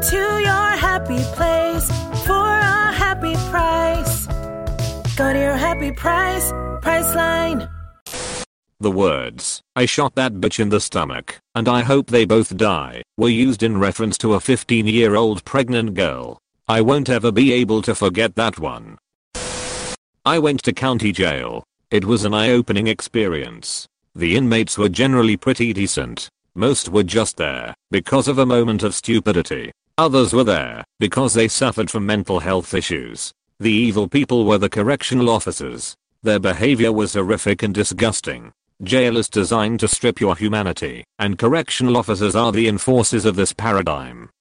To 0.10 0.18
your 0.18 0.70
happy 0.76 1.24
place 1.34 1.88
for 2.26 2.34
a 2.34 2.92
happy 2.92 3.36
price. 3.50 4.28
Go 5.16 5.32
to 5.32 5.40
your 5.40 5.56
happy 5.56 5.94
price, 5.94 6.52
Priceline. 6.82 7.70
The 8.82 8.92
words, 8.92 9.62
I 9.78 9.86
shot 9.86 10.16
that 10.16 10.34
bitch 10.34 10.60
in 10.60 10.68
the 10.68 10.82
stomach, 10.82 11.40
and 11.56 11.70
I 11.70 11.84
hope 11.84 12.08
they 12.08 12.26
both 12.26 12.58
die, 12.58 13.04
were 13.16 13.30
used 13.30 13.64
in 13.64 13.80
reference 13.80 14.18
to 14.18 14.34
a 14.34 14.42
15 14.42 14.88
year 14.88 15.16
old 15.16 15.46
pregnant 15.46 15.94
girl. 15.94 16.38
I 16.68 16.82
won't 16.82 17.10
ever 17.10 17.32
be 17.32 17.54
able 17.54 17.82
to 17.84 17.96
forget 17.96 18.36
that 18.36 18.60
one. 18.60 18.98
I 20.26 20.38
went 20.38 20.64
to 20.64 20.74
county 20.74 21.14
jail. 21.14 21.64
It 21.92 22.04
was 22.04 22.26
an 22.26 22.34
eye-opening 22.34 22.88
experience. 22.88 23.88
The 24.14 24.36
inmates 24.36 24.78
were 24.78 24.90
generally 24.90 25.38
pretty 25.38 25.72
decent. 25.72 26.28
Most 26.56 26.90
were 26.90 27.04
just 27.04 27.38
there 27.38 27.74
because 27.90 28.28
of 28.28 28.38
a 28.38 28.46
moment 28.46 28.84
of 28.84 28.94
stupidity. 28.94 29.72
Others 30.00 30.34
were 30.34 30.44
there 30.44 30.84
because 31.00 31.36
they 31.36 31.48
suffered 31.48 31.92
from 31.92 32.06
mental 32.06 32.40
health 32.40 32.74
issues. 32.74 33.32
The 33.60 33.72
evil 33.72 34.08
people 34.08 34.44
were 34.44 34.58
the 34.58 34.70
correctional 34.70 35.30
officers. 35.30 35.96
Their 36.24 36.40
behavior 36.40 36.92
was 36.92 37.14
horrific 37.14 37.62
and 37.62 37.76
disgusting. 37.76 38.54
Jail 38.82 39.18
is 39.18 39.30
designed 39.30 39.80
to 39.82 39.88
strip 39.88 40.20
your 40.20 40.36
humanity, 40.36 41.04
and 41.20 41.38
correctional 41.38 41.96
officers 41.96 42.36
are 42.36 42.52
the 42.52 42.68
enforcers 42.68 43.24
of 43.24 43.36
this 43.36 43.54
paradigm. 43.54 44.32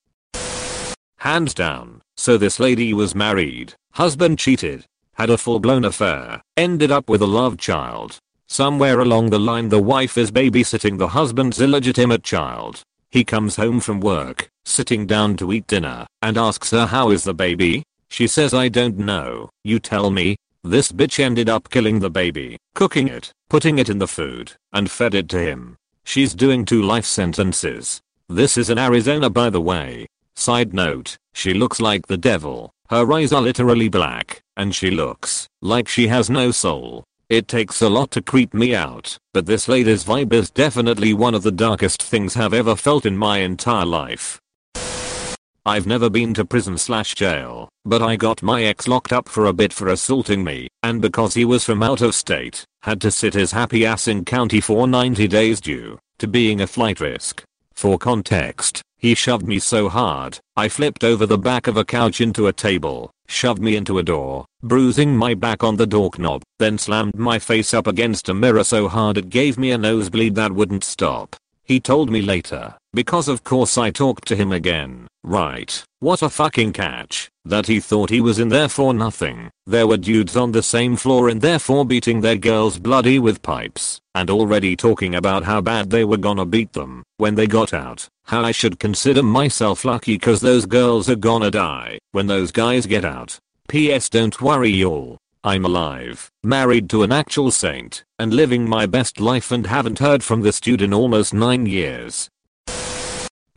Hands 1.17 1.53
down, 1.53 2.01
so 2.17 2.35
this 2.35 2.59
lady 2.59 2.91
was 2.91 3.13
married, 3.13 3.75
husband 3.91 4.39
cheated, 4.39 4.85
had 5.13 5.29
a 5.29 5.37
full-blown 5.37 5.85
affair, 5.85 6.41
ended 6.57 6.91
up 6.91 7.07
with 7.07 7.21
a 7.21 7.27
love 7.27 7.57
child. 7.57 8.17
Somewhere 8.47 8.99
along 8.99 9.29
the 9.29 9.39
line 9.39 9.69
the 9.69 9.81
wife 9.81 10.17
is 10.17 10.31
babysitting 10.31 10.97
the 10.97 11.09
husband's 11.09 11.61
illegitimate 11.61 12.23
child. 12.23 12.81
He 13.13 13.23
comes 13.23 13.57
home 13.57 13.79
from 13.79 13.99
work, 13.99 14.49
sitting 14.65 15.05
down 15.05 15.37
to 15.37 15.53
eat 15.53 15.67
dinner, 15.67 16.07
and 16.23 16.35
asks 16.35 16.71
her 16.71 16.87
how 16.87 17.11
is 17.11 17.23
the 17.23 17.33
baby? 17.35 17.83
She 18.09 18.25
says 18.25 18.55
I 18.55 18.69
don't 18.69 18.97
know, 18.97 19.51
you 19.63 19.77
tell 19.77 20.09
me. 20.09 20.35
This 20.63 20.91
bitch 20.91 21.19
ended 21.19 21.47
up 21.47 21.69
killing 21.69 21.99
the 21.99 22.09
baby, 22.09 22.57
cooking 22.73 23.07
it, 23.07 23.31
putting 23.51 23.77
it 23.77 23.87
in 23.87 23.99
the 23.99 24.07
food, 24.07 24.53
and 24.71 24.89
fed 24.89 25.13
it 25.13 25.29
to 25.29 25.37
him. 25.37 25.75
She's 26.03 26.33
doing 26.33 26.65
two 26.65 26.81
life 26.81 27.05
sentences. 27.05 28.01
This 28.29 28.57
is 28.57 28.71
in 28.71 28.79
Arizona 28.79 29.29
by 29.29 29.51
the 29.51 29.61
way. 29.61 30.07
Side 30.35 30.73
note, 30.73 31.15
she 31.35 31.53
looks 31.53 31.79
like 31.79 32.07
the 32.07 32.17
devil. 32.17 32.71
Her 32.89 33.13
eyes 33.13 33.31
are 33.31 33.43
literally 33.43 33.89
black, 33.89 34.41
and 34.57 34.73
she 34.73 34.89
looks 34.89 35.47
like 35.61 35.87
she 35.87 36.07
has 36.07 36.31
no 36.31 36.49
soul. 36.49 37.03
It 37.33 37.47
takes 37.47 37.81
a 37.81 37.89
lot 37.89 38.11
to 38.11 38.21
creep 38.21 38.53
me 38.53 38.75
out, 38.75 39.17
but 39.33 39.47
this 39.47 39.67
lady's 39.67 40.03
vibe 40.03 40.31
is 40.33 40.51
definitely 40.51 41.15
one 41.15 41.33
of 41.33 41.41
the 41.41 41.51
darkest 41.51 42.03
things 42.03 42.37
I've 42.37 42.53
ever 42.53 42.75
felt 42.75 43.07
in 43.07 43.17
my 43.17 43.39
entire 43.39 43.87
life. 43.87 44.39
I've 45.65 45.87
never 45.87 46.11
been 46.11 46.35
to 46.35 46.45
prison 46.45 46.77
slash 46.77 47.15
jail, 47.15 47.69
but 47.85 48.03
I 48.03 48.17
got 48.17 48.43
my 48.43 48.61
ex 48.61 48.87
locked 48.87 49.11
up 49.11 49.27
for 49.27 49.47
a 49.47 49.53
bit 49.53 49.73
for 49.73 49.87
assaulting 49.87 50.43
me, 50.43 50.67
and 50.83 51.01
because 51.01 51.33
he 51.33 51.43
was 51.43 51.63
from 51.63 51.81
out 51.81 52.01
of 52.01 52.13
state, 52.13 52.65
had 52.83 53.01
to 53.01 53.09
sit 53.09 53.33
his 53.33 53.51
happy 53.51 53.83
ass 53.83 54.07
in 54.07 54.25
county 54.25 54.61
for 54.61 54.87
90 54.87 55.27
days 55.27 55.59
due 55.59 55.97
to 56.19 56.27
being 56.27 56.61
a 56.61 56.67
flight 56.67 56.99
risk. 56.99 57.43
For 57.73 57.97
context, 57.97 58.83
he 58.99 59.15
shoved 59.15 59.47
me 59.47 59.57
so 59.57 59.89
hard, 59.89 60.37
I 60.55 60.69
flipped 60.69 61.03
over 61.03 61.25
the 61.25 61.39
back 61.39 61.65
of 61.65 61.77
a 61.77 61.83
couch 61.83 62.21
into 62.21 62.45
a 62.45 62.53
table, 62.53 63.09
shoved 63.27 63.61
me 63.61 63.75
into 63.75 63.99
a 63.99 64.03
door, 64.03 64.45
bruising 64.61 65.15
my 65.15 65.33
back 65.33 65.63
on 65.63 65.75
the 65.75 65.87
doorknob, 65.87 66.43
then 66.59 66.77
slammed 66.77 67.15
my 67.15 67.39
face 67.39 67.73
up 67.73 67.87
against 67.87 68.29
a 68.29 68.33
mirror 68.33 68.63
so 68.63 68.87
hard 68.87 69.17
it 69.17 69.29
gave 69.29 69.57
me 69.57 69.71
a 69.71 69.77
nosebleed 69.77 70.35
that 70.35 70.51
wouldn't 70.51 70.83
stop. 70.83 71.35
He 71.65 71.79
told 71.79 72.09
me 72.09 72.21
later, 72.21 72.75
because 72.93 73.29
of 73.29 73.43
course 73.43 73.77
I 73.77 73.89
talked 73.89 74.27
to 74.27 74.35
him 74.35 74.51
again, 74.51 75.07
right, 75.23 75.83
what 75.99 76.21
a 76.21 76.29
fucking 76.29 76.73
catch, 76.73 77.29
that 77.45 77.67
he 77.67 77.79
thought 77.79 78.09
he 78.09 78.19
was 78.19 78.39
in 78.39 78.49
there 78.49 78.67
for 78.67 78.93
nothing. 78.93 79.49
There 79.65 79.87
were 79.87 79.95
dudes 79.95 80.35
on 80.35 80.51
the 80.51 80.61
same 80.61 80.97
floor 80.97 81.29
and 81.29 81.41
therefore 81.41 81.85
beating 81.85 82.19
their 82.19 82.35
girls 82.35 82.77
bloody 82.77 83.17
with 83.17 83.41
pipes, 83.41 84.01
and 84.13 84.29
already 84.29 84.75
talking 84.75 85.15
about 85.15 85.45
how 85.45 85.61
bad 85.61 85.89
they 85.89 86.03
were 86.03 86.17
gonna 86.17 86.45
beat 86.45 86.73
them 86.73 87.01
when 87.17 87.35
they 87.35 87.47
got 87.47 87.73
out. 87.73 88.09
How 88.25 88.43
I 88.43 88.51
should 88.51 88.79
consider 88.79 89.21
myself 89.21 89.83
lucky 89.83 90.17
cause 90.17 90.41
those 90.41 90.65
girls 90.65 91.09
are 91.09 91.15
gonna 91.15 91.51
die 91.51 91.99
when 92.11 92.27
those 92.27 92.51
guys 92.51 92.85
get 92.85 93.03
out. 93.03 93.37
P.S. 93.67 94.09
Don't 94.09 94.41
worry 94.41 94.69
y'all. 94.69 95.17
I'm 95.43 95.65
alive, 95.65 96.31
married 96.41 96.89
to 96.91 97.03
an 97.03 97.11
actual 97.11 97.51
saint, 97.51 98.05
and 98.17 98.33
living 98.33 98.67
my 98.67 98.85
best 98.85 99.19
life 99.19 99.51
and 99.51 99.67
haven't 99.67 99.99
heard 99.99 100.23
from 100.23 100.41
this 100.41 100.61
dude 100.61 100.81
in 100.81 100.93
almost 100.93 101.33
9 101.33 101.65
years. 101.65 102.29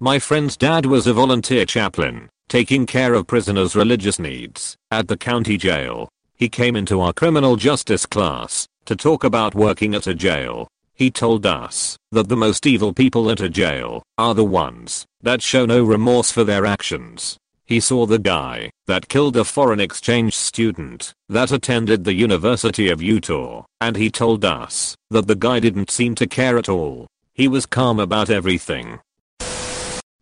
My 0.00 0.18
friend's 0.18 0.56
dad 0.56 0.84
was 0.84 1.06
a 1.06 1.14
volunteer 1.14 1.64
chaplain, 1.64 2.28
taking 2.48 2.86
care 2.86 3.14
of 3.14 3.28
prisoners' 3.28 3.76
religious 3.76 4.18
needs, 4.18 4.76
at 4.90 5.06
the 5.06 5.16
county 5.16 5.56
jail. 5.56 6.08
He 6.34 6.48
came 6.48 6.74
into 6.74 7.00
our 7.00 7.12
criminal 7.12 7.54
justice 7.54 8.04
class, 8.04 8.66
to 8.84 8.96
talk 8.96 9.22
about 9.22 9.54
working 9.54 9.94
at 9.94 10.08
a 10.08 10.14
jail. 10.14 10.66
He 10.96 11.10
told 11.10 11.44
us, 11.44 11.98
that 12.10 12.28
the 12.28 12.36
most 12.36 12.66
evil 12.66 12.94
people 12.94 13.30
at 13.30 13.40
a 13.40 13.50
jail, 13.50 14.02
are 14.16 14.34
the 14.34 14.44
ones, 14.44 15.04
that 15.20 15.42
show 15.42 15.66
no 15.66 15.84
remorse 15.84 16.32
for 16.32 16.42
their 16.42 16.64
actions. 16.64 17.36
He 17.66 17.80
saw 17.80 18.06
the 18.06 18.18
guy 18.18 18.70
that 18.86 19.08
killed 19.08 19.36
a 19.36 19.44
foreign 19.44 19.80
exchange 19.80 20.34
student 20.34 21.12
that 21.28 21.52
attended 21.52 22.04
the 22.04 22.14
University 22.14 22.88
of 22.88 23.02
Utah, 23.02 23.64
and 23.78 23.96
he 23.96 24.10
told 24.10 24.42
us 24.44 24.96
that 25.10 25.26
the 25.26 25.34
guy 25.34 25.60
didn't 25.60 25.90
seem 25.90 26.14
to 26.14 26.26
care 26.26 26.56
at 26.56 26.68
all. 26.68 27.06
He 27.34 27.46
was 27.46 27.66
calm 27.66 28.00
about 28.00 28.30
everything. 28.30 29.00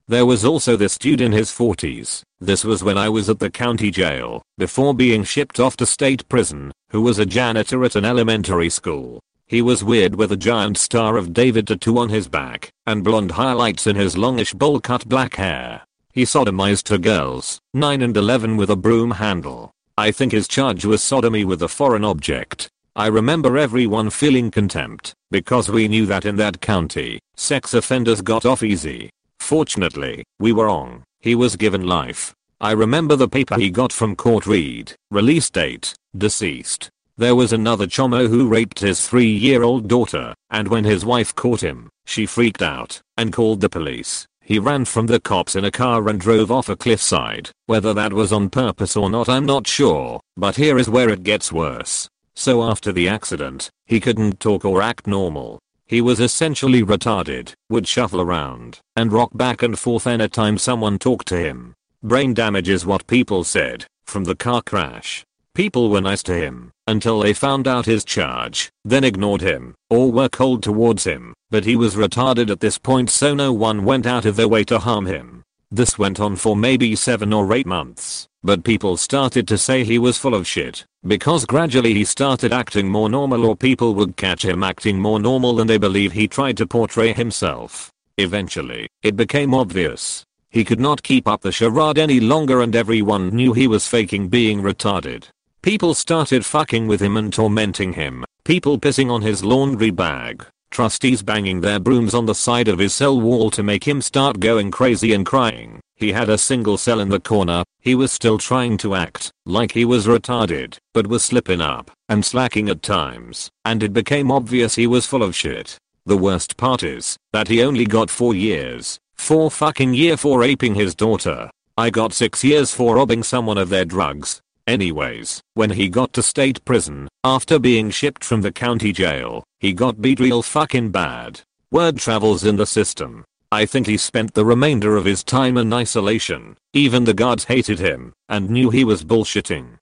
There 0.09 0.27
was 0.27 0.45
also 0.45 0.77
this 0.77 0.99
dude 0.99 1.21
in 1.21 1.33
his 1.33 1.51
40s, 1.51 2.23
this 2.41 2.65
was 2.65 2.83
when 2.83 2.99
I 2.99 3.09
was 3.09 3.31
at 3.31 3.39
the 3.39 3.49
county 3.49 3.91
jail, 3.91 4.43
before 4.59 4.93
being 4.93 5.23
shipped 5.23 5.61
off 5.61 5.77
to 5.77 5.87
state 5.87 6.29
prison, 6.29 6.73
who 6.91 7.01
was 7.01 7.19
a 7.19 7.25
janitor 7.25 7.85
at 7.85 7.95
an 7.95 8.05
elementary 8.05 8.69
school. 8.69 9.21
He 9.47 9.61
was 9.61 9.85
weird 9.85 10.15
with 10.15 10.33
a 10.33 10.37
giant 10.37 10.79
Star 10.79 11.17
of 11.17 11.35
David 11.35 11.67
tattoo 11.67 11.99
on 11.99 12.09
his 12.09 12.29
back, 12.29 12.71
and 12.87 13.05
blonde 13.05 13.33
highlights 13.33 13.87
in 13.87 13.95
his 13.95 14.17
longish 14.17 14.55
bowl 14.55 14.81
cut 14.81 15.07
black 15.07 15.35
hair. 15.35 15.83
He 16.13 16.23
sodomized 16.23 16.85
two 16.85 16.99
girls, 16.99 17.59
9 17.75 18.01
and 18.01 18.17
11 18.17 18.57
with 18.57 18.71
a 18.71 18.77
broom 18.77 19.11
handle. 19.11 19.71
I 19.99 20.13
think 20.13 20.33
his 20.33 20.49
charge 20.49 20.85
was 20.85 21.03
sodomy 21.03 21.45
with 21.45 21.63
a 21.63 21.69
foreign 21.69 22.05
object. 22.05 22.71
I 22.97 23.09
remember 23.09 23.59
everyone 23.59 24.11
feeling 24.11 24.51
contempt, 24.51 25.13
because 25.31 25.69
we 25.69 25.89
knew 25.89 26.07
that 26.07 26.25
in 26.25 26.37
that 26.37 26.61
county, 26.61 27.19
sex 27.37 27.75
offenders 27.75 28.23
got 28.23 28.47
off 28.47 28.63
easy. 28.63 29.11
Fortunately, 29.41 30.25
we 30.39 30.53
were 30.53 30.67
wrong. 30.67 31.03
He 31.21 31.35
was 31.35 31.57
given 31.57 31.87
life. 31.87 32.33
I 32.61 32.71
remember 32.71 33.17
the 33.17 33.29
paper 33.29 33.57
he 33.57 33.69
got 33.69 33.93
from 33.93 34.17
court 34.17 34.47
read, 34.47 34.95
release 35.11 35.51
date, 35.51 35.95
deceased. 36.17 36.89
There 37.17 37.37
was 37.37 37.53
another 37.53 37.87
chomo 37.87 38.29
who 38.29 38.49
raped 38.49 38.81
his 38.81 39.07
3 39.07 39.25
year 39.25 39.63
old 39.63 39.87
daughter, 39.87 40.35
and 40.51 40.67
when 40.67 40.83
his 40.83 41.05
wife 41.05 41.33
caught 41.33 41.63
him, 41.63 41.89
she 42.07 42.27
freaked 42.27 42.61
out 42.61 43.01
and 43.17 43.33
called 43.33 43.61
the 43.61 43.69
police. 43.69 44.27
He 44.41 44.59
ran 44.59 44.85
from 44.85 45.07
the 45.07 45.21
cops 45.21 45.55
in 45.55 45.65
a 45.65 45.71
car 45.71 46.09
and 46.09 46.19
drove 46.19 46.51
off 46.51 46.69
a 46.69 46.75
cliffside. 46.75 47.51
Whether 47.67 47.95
that 47.95 48.13
was 48.13 48.33
on 48.33 48.51
purpose 48.51 48.97
or 48.97 49.09
not 49.11 49.29
I'm 49.29 49.47
not 49.47 49.69
sure, 49.69 50.21
but 50.37 50.57
here 50.57 50.77
is 50.77 50.91
where 50.91 51.09
it 51.09 51.23
gets 51.23 51.53
worse. 51.53 52.09
So 52.35 52.65
after 52.65 52.91
the 52.91 53.09
accident, 53.09 53.71
he 53.87 54.01
couldn't 54.01 54.41
talk 54.41 54.65
or 54.65 54.83
act 54.83 55.07
normal. 55.07 55.61
He 55.87 56.01
was 56.01 56.19
essentially 56.19 56.83
retarded, 56.83 57.53
would 57.71 57.87
shuffle 57.87 58.21
around, 58.21 58.81
and 58.97 59.13
rock 59.13 59.31
back 59.35 59.63
and 59.63 59.79
forth 59.79 60.09
anytime 60.09 60.59
someone 60.59 60.99
talked 60.99 61.29
to 61.29 61.39
him. 61.39 61.75
Brain 62.03 62.35
damage 62.35 62.69
is 62.69 62.85
what 62.85 63.07
people 63.07 63.45
said, 63.45 63.87
from 64.05 64.25
the 64.25 64.35
car 64.35 64.63
crash. 64.63 65.25
People 65.55 65.89
were 65.89 66.01
nice 66.01 66.25
to 66.25 66.35
him, 66.35 66.73
until 66.89 67.21
they 67.21 67.33
found 67.33 67.69
out 67.69 67.87
his 67.87 68.05
charge, 68.05 68.73
then 68.85 69.05
ignored 69.05 69.41
him, 69.41 69.77
or 69.89 70.11
were 70.11 70.29
cold 70.29 70.65
towards 70.65 71.05
him, 71.05 71.33
but 71.49 71.65
he 71.65 71.77
was 71.77 71.95
retarded 71.95 72.51
at 72.51 72.59
this 72.59 72.77
point 72.77 73.09
so 73.09 73.37
no 73.37 73.53
one 73.53 73.85
went 73.85 74.05
out 74.05 74.25
of 74.25 74.35
their 74.35 74.49
way 74.49 74.65
to 74.65 74.81
harm 74.81 75.07
him. 75.07 75.45
This 75.71 75.97
went 75.97 76.19
on 76.19 76.35
for 76.35 76.57
maybe 76.57 76.97
7 76.97 77.33
or 77.33 77.53
8 77.53 77.67
months, 77.67 78.27
but 78.43 78.65
people 78.65 78.97
started 78.97 79.47
to 79.47 79.57
say 79.57 79.85
he 79.85 79.97
was 79.97 80.19
full 80.19 80.35
of 80.35 80.45
shit, 80.45 80.85
because 81.07 81.47
gradually 81.47 81.95
he 81.95 82.05
started 82.05 82.53
acting 82.53 82.89
more 82.89 83.09
normal 83.09 83.47
or 83.47 83.55
people 83.55 83.95
would 83.95 84.17
catch 84.17 84.45
him 84.45 84.65
acting 84.65 84.99
more 84.99 85.21
normal 85.21 85.55
than 85.55 85.69
they 85.69 85.79
believe 85.79 86.11
he 86.11 86.27
tried 86.27 86.57
to 86.57 86.67
portray 86.67 87.13
himself. 87.13 87.93
Eventually, 88.19 88.89
it 89.05 89.15
became 89.15 89.55
obvious. 89.55 90.25
He 90.51 90.65
could 90.65 90.81
not 90.81 91.05
keep 91.05 91.29
up 91.29 91.43
the 91.43 91.53
charade 91.53 91.99
any 91.99 92.19
longer 92.19 92.61
and 92.61 92.75
everyone 92.75 93.29
knew 93.29 93.53
he 93.53 93.69
was 93.69 93.87
faking 93.87 94.29
being 94.29 94.61
retarded. 94.61 95.29
People 95.65 95.95
started 95.95 96.45
fucking 96.45 96.87
with 96.87 97.01
him 97.01 97.17
and 97.17 97.33
tormenting 97.33 97.95
him, 97.95 98.23
people 98.45 98.79
pissing 98.79 99.11
on 99.11 99.23
his 99.23 99.43
laundry 99.43 99.91
bag, 99.91 100.45
Trustees 100.71 101.23
banging 101.23 101.63
their 101.63 101.79
brooms 101.79 102.13
on 102.13 102.27
the 102.27 102.35
side 102.35 102.69
of 102.69 102.79
his 102.79 102.93
cell 102.93 103.19
wall 103.19 103.51
to 103.53 103.63
make 103.63 103.89
him 103.89 104.03
start 104.03 104.41
going 104.41 104.71
crazy 104.71 105.15
and 105.15 105.25
crying. 105.25 105.81
He 105.97 106.13
had 106.13 106.29
a 106.29 106.37
single 106.37 106.77
cell 106.77 107.01
in 107.01 107.09
the 107.09 107.19
corner, 107.19 107.65
he 107.81 107.95
was 107.95 108.13
still 108.13 108.37
trying 108.37 108.77
to 108.77 108.95
act 108.95 109.31
like 109.47 109.73
he 109.73 109.87
was 109.87 110.07
retarded, 110.07 110.77
but 110.93 111.07
was 111.07 111.25
slipping 111.25 111.63
up 111.63 111.91
and 112.11 112.23
slacking 112.23 112.69
at 112.69 112.83
times, 112.83 113.49
and 113.65 113.83
it 113.83 113.95
became 113.95 114.31
obvious 114.31 114.75
he 114.75 114.87
was 114.87 115.07
full 115.07 115.23
of 115.23 115.35
shit. 115.35 115.79
The 116.05 116.19
worst 116.19 116.59
part 116.59 116.83
is 116.83 117.17
that 117.33 117.49
he 117.49 117.63
only 117.63 117.87
got 117.87 118.11
4 118.11 118.35
years, 118.35 118.99
4 119.15 119.51
fucking 119.51 119.95
year 119.95 120.19
for 120.19 120.41
raping 120.41 120.75
his 120.75 120.95
daughter. 120.95 121.49
I 121.79 121.89
got 121.89 122.13
6 122.13 122.45
years 122.45 122.75
for 122.75 122.97
robbing 122.97 123.23
someone 123.23 123.57
of 123.57 123.71
their 123.71 123.87
drugs. 123.87 124.43
Anyways, 124.67 125.43
when 125.53 125.71
he 125.71 125.89
got 125.89 126.13
to 126.15 126.23
state 126.23 126.65
prison, 126.65 127.09
after 127.23 127.59
being 127.59 127.91
shipped 127.91 128.25
from 128.25 128.41
the 128.41 128.53
county 128.53 128.93
jail, 128.93 129.45
he 129.61 129.73
got 129.73 130.01
beat 130.01 130.21
real 130.21 130.43
fucking 130.43 130.91
bad. 130.91 131.43
Word 131.71 131.99
travels 131.99 132.45
in 132.45 132.57
the 132.57 132.67
system. 132.67 133.25
I 133.53 133.67
think 133.67 133.87
he 133.87 133.97
spent 133.97 134.35
the 134.35 134.45
remainder 134.45 134.97
of 134.97 135.05
his 135.05 135.23
time 135.23 135.59
in 135.59 135.73
isolation. 135.73 136.57
Even 136.73 137.05
the 137.05 137.15
guards 137.15 137.45
hated 137.45 137.79
him 137.79 138.15
and 138.29 138.49
knew 138.49 138.71
he 138.71 138.85
was 138.85 139.05
bullshitting. 139.05 139.79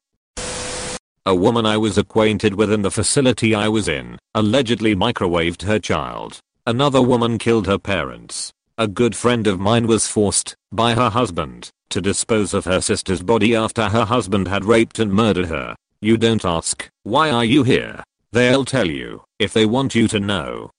A 1.24 1.34
woman 1.34 1.64
I 1.64 1.76
was 1.76 1.96
acquainted 1.96 2.54
with 2.54 2.72
in 2.72 2.82
the 2.82 2.90
facility 2.90 3.54
I 3.54 3.68
was 3.68 3.86
in 3.86 4.18
allegedly 4.34 4.96
microwaved 4.96 5.62
her 5.62 5.78
child. 5.78 6.40
Another 6.66 7.00
woman 7.00 7.38
killed 7.38 7.66
her 7.68 7.78
parents. 7.78 8.52
A 8.78 8.88
good 8.88 9.14
friend 9.14 9.46
of 9.46 9.60
mine 9.60 9.86
was 9.86 10.06
forced, 10.06 10.56
by 10.72 10.94
her 10.94 11.10
husband, 11.10 11.70
to 11.92 12.00
dispose 12.00 12.54
of 12.54 12.64
her 12.64 12.80
sister's 12.80 13.22
body 13.22 13.54
after 13.54 13.88
her 13.88 14.04
husband 14.04 14.48
had 14.48 14.64
raped 14.64 14.98
and 14.98 15.12
murdered 15.12 15.46
her. 15.46 15.76
You 16.00 16.16
don't 16.16 16.44
ask, 16.44 16.88
why 17.04 17.30
are 17.30 17.44
you 17.44 17.62
here? 17.62 18.02
They'll 18.32 18.64
tell 18.64 18.88
you, 18.88 19.22
if 19.38 19.52
they 19.52 19.66
want 19.66 19.94
you 19.94 20.08
to 20.08 20.18
know. 20.18 20.70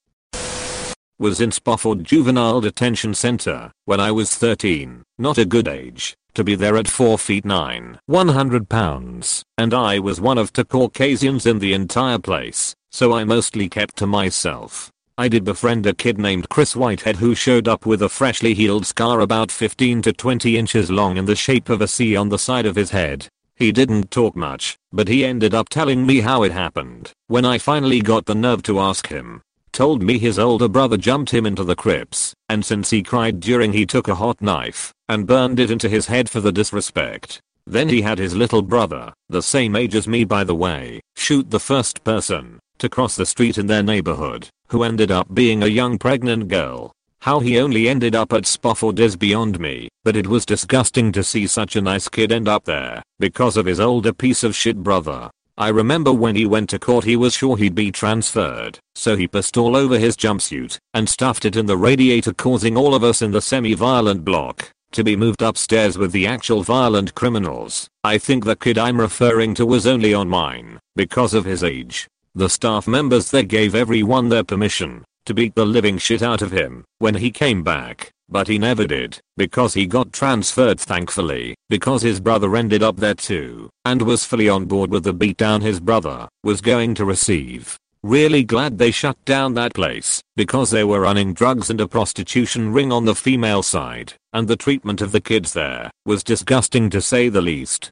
Was 1.20 1.40
in 1.40 1.52
Spofford 1.52 2.04
Juvenile 2.04 2.62
Detention 2.62 3.14
Center 3.14 3.72
when 3.86 4.00
I 4.00 4.12
was 4.12 4.36
13, 4.36 5.04
not 5.18 5.38
a 5.38 5.46
good 5.46 5.68
age. 5.68 6.16
To 6.34 6.44
be 6.44 6.56
there 6.56 6.76
at 6.78 6.88
4 6.88 7.20
feet 7.20 7.46
9, 7.46 8.00
100 8.08 8.68
pounds, 8.68 9.44
and 9.56 9.72
I 9.72 10.00
was 10.00 10.20
one 10.20 10.40
of 10.40 10.52
two 10.52 10.64
Caucasians 10.66 11.46
in 11.46 11.60
the 11.60 11.74
entire 11.74 12.18
place, 12.18 12.76
so 12.92 13.14
I 13.14 13.24
mostly 13.24 13.70
kept 13.70 13.98
to 13.98 14.08
myself. 14.08 14.92
I 15.16 15.28
did 15.28 15.44
befriend 15.44 15.86
a 15.86 15.94
kid 15.94 16.18
named 16.18 16.50
Chris 16.50 16.76
Whitehead 16.76 17.18
who 17.18 17.36
showed 17.36 17.68
up 17.68 17.86
with 17.86 18.02
a 18.02 18.10
freshly 18.10 18.56
healed 18.56 18.84
scar 18.84 19.20
about 19.20 19.52
15 19.52 20.02
to 20.02 20.12
20 20.12 20.58
inches 20.58 20.90
long 20.90 21.18
in 21.18 21.26
the 21.26 21.36
shape 21.36 21.70
of 21.70 21.82
a 21.82 21.88
C 21.88 22.16
on 22.16 22.30
the 22.30 22.40
side 22.40 22.66
of 22.66 22.76
his 22.76 22.90
head. 22.90 23.28
He 23.56 23.72
didn't 23.72 24.10
talk 24.10 24.36
much, 24.36 24.76
but 24.92 25.08
he 25.08 25.24
ended 25.24 25.54
up 25.54 25.70
telling 25.70 26.04
me 26.04 26.22
how 26.22 26.42
it 26.42 26.52
happened. 26.52 27.12
When 27.28 27.46
I 27.46 27.60
finally 27.60 28.02
got 28.02 28.26
the 28.26 28.34
nerve 28.34 28.64
to 28.64 28.80
ask 28.80 29.06
him, 29.06 29.44
told 29.72 30.02
me 30.02 30.18
his 30.18 30.40
older 30.40 30.68
brother 30.68 30.98
jumped 30.98 31.32
him 31.32 31.46
into 31.46 31.64
the 31.64 31.76
Crips, 31.76 32.34
and 32.50 32.66
since 32.66 32.90
he 32.90 33.04
cried 33.04 33.40
during 33.40 33.72
he 33.72 33.86
took 33.86 34.08
a 34.08 34.16
hot 34.16 34.42
knife 34.42 34.92
and 35.10 35.28
burned 35.28 35.60
it 35.60 35.70
into 35.70 35.90
his 35.90 36.08
head 36.08 36.28
for 36.28 36.40
the 36.40 36.52
disrespect. 36.52 37.40
Then 37.68 37.88
he 37.88 38.02
had 38.02 38.18
his 38.18 38.36
little 38.36 38.64
brother, 38.64 39.14
the 39.30 39.44
same 39.44 39.76
age 39.76 39.94
as 39.94 40.08
me 40.08 40.24
by 40.24 40.44
the 40.44 40.56
way, 40.56 41.02
shoot 41.16 41.52
the 41.52 41.60
first 41.60 42.04
person 42.04 42.60
to 42.84 42.90
cross 42.90 43.16
the 43.16 43.26
street 43.26 43.58
in 43.58 43.66
their 43.66 43.82
neighborhood, 43.82 44.50
who 44.68 44.84
ended 44.84 45.10
up 45.10 45.34
being 45.34 45.64
a 45.64 45.68
young 45.68 45.98
pregnant 45.98 46.50
girl. 46.50 46.92
How 47.22 47.40
he 47.40 47.58
only 47.58 47.88
ended 47.88 48.14
up 48.14 48.34
at 48.34 48.46
Spofford 48.46 49.00
is 49.00 49.16
beyond 49.16 49.58
me, 49.58 49.88
but 50.04 50.18
it 50.18 50.28
was 50.28 50.46
disgusting 50.46 51.14
to 51.14 51.24
see 51.24 51.48
such 51.48 51.78
a 51.78 51.82
nice 51.82 52.10
kid 52.10 52.34
end 52.34 52.50
up 52.50 52.66
there, 52.66 53.02
because 53.20 53.56
of 53.56 53.66
his 53.66 53.80
older 53.80 54.12
piece 54.12 54.44
of 54.44 54.54
shit 54.54 54.84
brother. 54.84 55.32
I 55.58 55.70
remember 55.70 56.12
when 56.12 56.36
he 56.36 56.46
went 56.46 56.70
to 56.72 56.80
court 56.80 57.06
he 57.06 57.16
was 57.16 57.34
sure 57.34 57.56
he'd 57.56 57.74
be 57.74 57.90
transferred, 57.90 58.80
so 58.96 59.16
he 59.16 59.30
pissed 59.30 59.56
all 59.56 59.78
over 59.78 59.98
his 59.98 60.18
jumpsuit 60.18 60.78
and 60.94 61.08
stuffed 61.08 61.46
it 61.46 61.56
in 61.56 61.68
the 61.68 61.78
radiator 61.78 62.34
causing 62.34 62.76
all 62.76 62.94
of 62.94 63.04
us 63.06 63.22
in 63.22 63.32
the 63.32 63.42
semi-violent 63.42 64.26
block 64.26 64.72
to 64.92 65.06
be 65.06 65.16
moved 65.16 65.42
upstairs 65.42 65.98
with 65.98 66.12
the 66.12 66.28
actual 66.28 66.64
violent 66.64 67.16
criminals. 67.16 67.88
I 68.04 68.18
think 68.18 68.44
the 68.44 68.58
kid 68.58 68.78
I'm 68.78 69.00
referring 69.00 69.56
to 69.56 69.66
was 69.66 69.88
only 69.88 70.14
on 70.14 70.28
mine 70.28 70.80
because 70.98 71.34
of 71.34 71.46
his 71.46 71.64
age. 71.64 72.08
The 72.36 72.50
staff 72.50 72.88
members 72.88 73.32
there 73.32 73.44
gave 73.44 73.76
everyone 73.76 74.30
their 74.30 74.44
permission 74.44 75.04
to 75.26 75.34
beat 75.34 75.56
the 75.56 75.66
living 75.66 75.98
shit 75.98 76.22
out 76.22 76.42
of 76.42 76.52
him 76.52 76.84
when 77.00 77.16
he 77.16 77.32
came 77.32 77.64
back 77.64 78.12
but 78.34 78.48
he 78.48 78.58
never 78.58 78.88
did, 78.88 79.20
because 79.38 79.76
he 79.76 79.86
got 79.86 80.12
transferred 80.12 80.80
thankfully, 80.80 81.56
because 81.70 82.02
his 82.02 82.20
brother 82.20 82.56
ended 82.56 82.82
up 82.82 82.98
there 82.98 83.14
too, 83.14 83.70
and 83.86 84.02
was 84.02 84.26
fully 84.26 84.50
on 84.50 84.66
board 84.66 84.90
with 84.90 85.04
the 85.04 85.14
beatdown 85.14 85.62
his 85.62 85.80
brother 85.80 86.28
was 86.44 86.60
going 86.60 86.96
to 86.96 87.06
receive. 87.06 87.78
Really 88.02 88.44
glad 88.44 88.78
they 88.78 88.90
shut 88.90 89.24
down 89.24 89.54
that 89.54 89.76
place, 89.76 90.22
because 90.36 90.72
they 90.72 90.84
were 90.84 91.02
running 91.02 91.36
drugs 91.36 91.70
and 91.70 91.80
a 91.80 91.88
prostitution 91.88 92.74
ring 92.74 92.92
on 92.92 93.06
the 93.06 93.14
female 93.14 93.62
side, 93.62 94.14
and 94.34 94.48
the 94.48 94.58
treatment 94.58 95.00
of 95.00 95.12
the 95.12 95.22
kids 95.22 95.54
there 95.54 95.92
was 96.06 96.24
disgusting 96.24 96.90
to 96.90 97.02
say 97.02 97.30
the 97.30 97.42
least. 97.42 97.92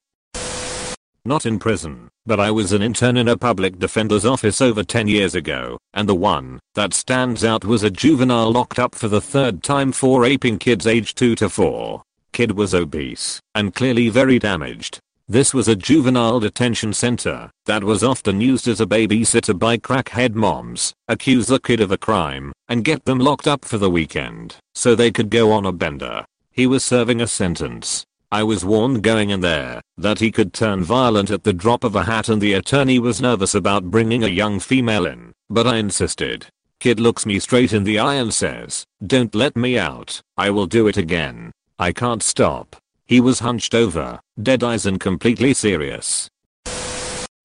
Not 1.23 1.45
in 1.45 1.59
prison, 1.59 2.09
but 2.25 2.39
I 2.39 2.49
was 2.49 2.73
an 2.73 2.81
intern 2.81 3.15
in 3.15 3.27
a 3.27 3.37
public 3.37 3.77
defender's 3.77 4.25
office 4.25 4.59
over 4.59 4.83
10 4.83 5.07
years 5.07 5.35
ago, 5.35 5.77
and 5.93 6.09
the 6.09 6.15
one 6.15 6.59
that 6.73 6.95
stands 6.95 7.43
out 7.43 7.63
was 7.63 7.83
a 7.83 7.91
juvenile 7.91 8.51
locked 8.51 8.79
up 8.79 8.95
for 8.95 9.07
the 9.07 9.21
third 9.21 9.61
time 9.61 9.91
for 9.91 10.21
raping 10.21 10.57
kids 10.57 10.87
aged 10.87 11.15
2 11.19 11.35
to 11.35 11.47
4. 11.47 12.01
Kid 12.33 12.53
was 12.53 12.73
obese 12.73 13.39
and 13.53 13.75
clearly 13.75 14.09
very 14.09 14.39
damaged. 14.39 14.97
This 15.27 15.53
was 15.53 15.67
a 15.67 15.75
juvenile 15.75 16.39
detention 16.39 16.91
center 16.91 17.51
that 17.67 17.83
was 17.83 18.03
often 18.03 18.41
used 18.41 18.67
as 18.67 18.81
a 18.81 18.87
babysitter 18.87 19.57
by 19.57 19.77
crackhead 19.77 20.33
moms, 20.33 20.91
accuse 21.07 21.45
the 21.45 21.59
kid 21.59 21.81
of 21.81 21.91
a 21.91 21.99
crime, 21.99 22.51
and 22.67 22.83
get 22.83 23.05
them 23.05 23.19
locked 23.19 23.47
up 23.47 23.63
for 23.63 23.77
the 23.77 23.91
weekend 23.91 24.55
so 24.73 24.95
they 24.95 25.11
could 25.11 25.29
go 25.29 25.51
on 25.51 25.67
a 25.67 25.71
bender. 25.71 26.25
He 26.49 26.65
was 26.65 26.83
serving 26.83 27.21
a 27.21 27.27
sentence 27.27 28.05
I 28.33 28.43
was 28.43 28.63
warned 28.63 29.03
going 29.03 29.29
in 29.29 29.41
there 29.41 29.81
that 29.97 30.19
he 30.19 30.31
could 30.31 30.53
turn 30.53 30.83
violent 30.85 31.31
at 31.31 31.43
the 31.43 31.51
drop 31.51 31.83
of 31.83 31.97
a 31.97 32.03
hat 32.03 32.29
and 32.29 32.41
the 32.41 32.53
attorney 32.53 32.97
was 32.97 33.21
nervous 33.21 33.53
about 33.53 33.91
bringing 33.91 34.23
a 34.23 34.29
young 34.29 34.61
female 34.61 35.05
in, 35.05 35.33
but 35.49 35.67
I 35.67 35.77
insisted. 35.77 36.47
Kid 36.79 36.97
looks 36.97 37.25
me 37.25 37.39
straight 37.39 37.73
in 37.73 37.83
the 37.83 37.99
eye 37.99 38.15
and 38.15 38.33
says, 38.33 38.85
don't 39.05 39.35
let 39.35 39.57
me 39.57 39.77
out, 39.77 40.21
I 40.37 40.49
will 40.49 40.65
do 40.65 40.87
it 40.87 40.95
again. 40.95 41.51
I 41.77 41.91
can't 41.91 42.23
stop. 42.23 42.77
He 43.05 43.19
was 43.19 43.39
hunched 43.39 43.75
over, 43.75 44.21
dead 44.41 44.63
eyes 44.63 44.85
and 44.85 44.97
completely 44.97 45.53
serious. 45.53 46.29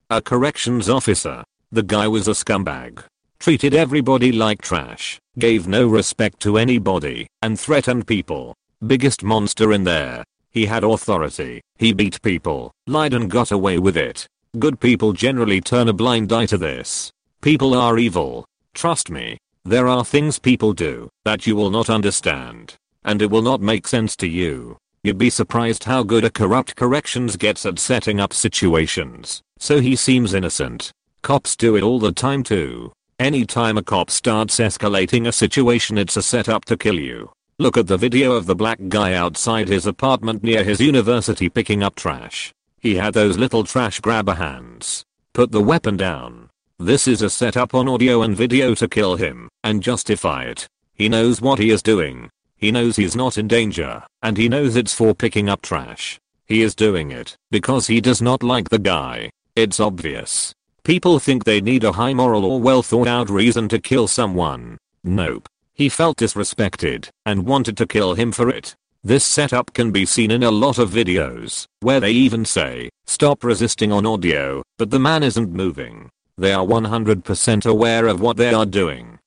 A 0.09 0.23
corrections 0.23 0.89
officer. 0.89 1.43
The 1.73 1.83
guy 1.83 2.07
was 2.07 2.29
a 2.29 2.31
scumbag. 2.31 3.03
Treated 3.41 3.75
everybody 3.75 4.31
like 4.31 4.63
trash, 4.63 5.19
gave 5.37 5.67
no 5.67 5.89
respect 5.89 6.39
to 6.41 6.59
anybody, 6.59 7.27
and 7.43 7.59
threatened 7.59 8.07
people. 8.07 8.55
Biggest 8.87 9.25
monster 9.25 9.73
in 9.73 9.83
there. 9.83 10.23
He 10.57 10.65
had 10.65 10.85
authority, 10.85 11.61
he 11.77 11.93
beat 11.93 12.23
people, 12.23 12.73
lied 12.87 13.13
and 13.13 13.31
got 13.31 13.51
away 13.51 13.79
with 13.79 13.95
it. 13.95 14.27
Good 14.59 14.81
people 14.81 15.13
generally 15.13 15.61
turn 15.61 15.87
a 15.87 15.93
blind 15.93 16.33
eye 16.33 16.47
to 16.47 16.57
this. 16.57 17.11
People 17.43 17.75
are 17.75 17.99
evil. 17.99 18.47
Trust 18.73 19.11
me. 19.11 19.37
There 19.67 19.87
are 19.87 20.03
things 20.03 20.39
people 20.39 20.73
do 20.73 21.11
that 21.27 21.47
you 21.47 21.57
will 21.57 21.69
not 21.69 21.91
understand. 21.91 22.75
And 23.05 23.21
it 23.21 23.31
will 23.31 23.43
not 23.43 23.61
make 23.61 23.87
sense 23.87 24.17
to 24.17 24.27
you. 24.27 24.79
You'd 25.05 25.19
be 25.19 25.29
surprised 25.29 25.85
how 25.85 26.03
good 26.03 26.25
a 26.25 26.31
corrupt 26.31 26.75
corrections 26.75 27.37
gets 27.37 27.67
at 27.67 27.79
setting 27.79 28.19
up 28.19 28.33
situations. 28.33 29.43
So 29.59 29.83
he 29.83 29.95
seems 29.95 30.33
innocent. 30.33 30.91
Cops 31.21 31.55
do 31.55 31.77
it 31.77 31.83
all 31.83 31.99
the 31.99 32.13
time 32.13 32.43
too. 32.43 32.95
Anytime 33.19 33.77
a 33.77 33.83
cop 33.83 34.09
starts 34.09 34.59
escalating 34.59 35.29
a 35.29 35.33
situation 35.33 35.99
it's 35.99 36.17
a 36.17 36.23
setup 36.23 36.65
to 36.65 36.79
kill 36.79 36.99
you. 36.99 37.31
Look 37.59 37.79
at 37.79 37.87
the 37.87 37.97
video 37.97 38.33
of 38.33 38.45
the 38.45 38.55
black 38.55 38.79
guy 38.89 39.15
outside 39.15 39.69
his 39.69 39.87
apartment 39.87 40.43
near 40.43 40.63
his 40.63 40.79
university 40.79 41.49
picking 41.49 41.83
up 41.83 41.95
trash. 41.95 42.53
He 42.81 42.97
had 42.97 43.15
those 43.15 43.39
little 43.39 43.65
trash 43.65 43.99
grabber 43.99 44.35
hands. 44.35 45.07
Put 45.33 45.53
the 45.53 45.63
weapon 45.63 45.97
down. 45.97 46.51
This 46.79 47.09
is 47.09 47.23
a 47.23 47.31
setup 47.31 47.75
on 47.75 47.89
audio 47.89 48.21
and 48.21 48.37
video 48.37 48.75
to 48.75 48.87
kill 48.87 49.17
him 49.17 49.49
and 49.65 49.83
justify 49.83 50.45
it. 50.45 50.67
He 50.93 51.09
knows 51.09 51.41
what 51.41 51.59
he 51.59 51.71
is 51.71 51.83
doing. 51.83 52.29
He 52.59 52.71
knows 52.71 52.97
he's 52.97 53.17
not 53.17 53.39
in 53.39 53.49
danger 53.49 54.03
and 54.23 54.37
he 54.37 54.51
knows 54.51 54.77
it's 54.77 54.93
for 54.93 55.15
picking 55.15 55.49
up 55.49 55.63
trash. 55.63 56.21
He 56.45 56.61
is 56.61 56.75
doing 56.75 57.11
it 57.11 57.39
because 57.51 57.87
he 57.87 58.03
does 58.03 58.21
not 58.21 58.43
like 58.43 58.69
the 58.69 58.79
guy. 58.79 59.31
It's 59.55 59.81
obvious. 59.81 60.53
People 60.85 61.19
think 61.19 61.45
they 61.45 61.63
need 61.63 61.85
a 61.85 61.93
high 61.93 62.13
moral 62.13 62.45
or 62.45 62.61
well 62.61 62.83
thought 62.83 63.09
out 63.09 63.31
reason 63.31 63.67
to 63.71 63.79
kill 63.79 64.09
someone. 64.09 64.77
Nope. 65.03 65.49
He 65.77 65.91
felt 65.91 66.17
disrespected 66.17 67.11
and 67.27 67.45
wanted 67.45 67.77
to 67.77 67.87
kill 67.87 68.15
him 68.15 68.33
for 68.33 68.49
it. 68.49 68.75
This 69.05 69.25
setup 69.25 69.75
can 69.75 69.93
be 69.93 70.07
seen 70.07 70.31
in 70.31 70.43
a 70.43 70.51
lot 70.51 70.79
of 70.79 70.91
videos, 70.91 71.67
where 71.81 72.01
they 72.01 72.13
even 72.13 72.47
say, 72.47 72.89
stop 73.07 73.45
resisting 73.45 73.93
on 73.93 74.07
audio, 74.07 74.63
but 74.79 74.91
the 74.91 74.99
man 74.99 75.23
isn't 75.23 75.53
moving. 75.53 76.09
They 76.39 76.55
are 76.55 76.65
100% 76.65 77.67
aware 77.67 78.07
of 78.07 78.23
what 78.23 78.39
they 78.39 78.55
are 78.55 78.65
doing. 78.65 79.19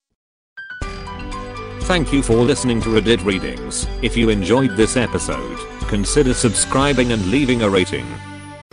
Thank 1.81 2.11
you 2.11 2.23
for 2.23 2.33
listening 2.33 2.81
to 2.81 2.89
Reddit 2.89 3.23
Readings. 3.23 3.85
If 4.01 4.17
you 4.17 4.29
enjoyed 4.29 4.75
this 4.75 4.97
episode, 4.97 5.59
consider 5.87 6.33
subscribing 6.33 7.11
and 7.11 7.23
leaving 7.27 7.61
a 7.61 7.69
rating. 7.69 8.07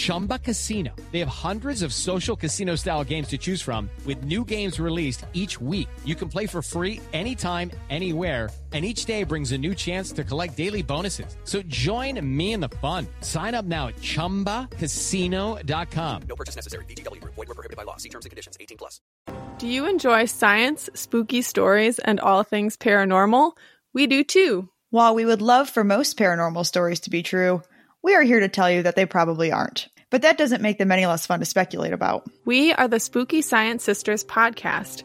Chumba 0.00 0.38
Casino. 0.38 0.96
They 1.12 1.18
have 1.18 1.28
hundreds 1.28 1.82
of 1.82 1.92
social 1.92 2.34
casino 2.34 2.74
style 2.74 3.04
games 3.04 3.28
to 3.28 3.36
choose 3.36 3.60
from, 3.60 3.90
with 4.06 4.24
new 4.24 4.44
games 4.44 4.80
released 4.80 5.26
each 5.34 5.60
week. 5.60 5.90
You 6.06 6.14
can 6.14 6.30
play 6.30 6.46
for 6.46 6.62
free 6.62 7.02
anytime, 7.12 7.70
anywhere. 7.90 8.48
And 8.72 8.82
each 8.84 9.04
day 9.04 9.24
brings 9.24 9.50
a 9.52 9.58
new 9.58 9.74
chance 9.74 10.10
to 10.12 10.24
collect 10.24 10.56
daily 10.56 10.80
bonuses. 10.80 11.36
So 11.44 11.60
join 11.62 12.24
me 12.24 12.52
in 12.52 12.60
the 12.60 12.68
fun. 12.80 13.08
Sign 13.20 13.54
up 13.54 13.64
now 13.64 13.88
at 13.88 13.96
chumbacasino.com. 13.96 16.22
No 16.28 16.36
purchase 16.36 16.54
necessary. 16.54 16.84
VGW 16.84 17.20
Group. 17.20 17.34
Void 17.34 17.48
were 17.48 17.54
prohibited 17.54 17.76
by 17.76 17.82
law. 17.82 17.96
See 17.96 18.08
terms 18.08 18.24
and 18.24 18.30
conditions. 18.30 18.56
18 18.60 18.78
plus. 18.78 19.00
Do 19.58 19.66
you 19.66 19.88
enjoy 19.88 20.26
science, 20.26 20.88
spooky 20.94 21.42
stories, 21.42 21.98
and 21.98 22.20
all 22.20 22.44
things 22.44 22.76
paranormal? 22.76 23.56
We 23.92 24.06
do 24.06 24.22
too. 24.22 24.68
While 24.90 25.16
we 25.16 25.24
would 25.24 25.42
love 25.42 25.68
for 25.68 25.82
most 25.84 26.16
paranormal 26.16 26.64
stories 26.64 27.00
to 27.00 27.10
be 27.10 27.24
true, 27.24 27.62
we 28.02 28.14
are 28.14 28.22
here 28.22 28.40
to 28.40 28.48
tell 28.48 28.70
you 28.70 28.82
that 28.82 28.96
they 28.96 29.06
probably 29.06 29.52
aren't. 29.52 29.88
But 30.10 30.22
that 30.22 30.38
doesn't 30.38 30.62
make 30.62 30.78
them 30.78 30.90
any 30.90 31.06
less 31.06 31.26
fun 31.26 31.38
to 31.38 31.46
speculate 31.46 31.92
about. 31.92 32.28
We 32.44 32.72
are 32.72 32.88
the 32.88 32.98
Spooky 32.98 33.42
Science 33.42 33.84
Sisters 33.84 34.24
podcast. 34.24 35.04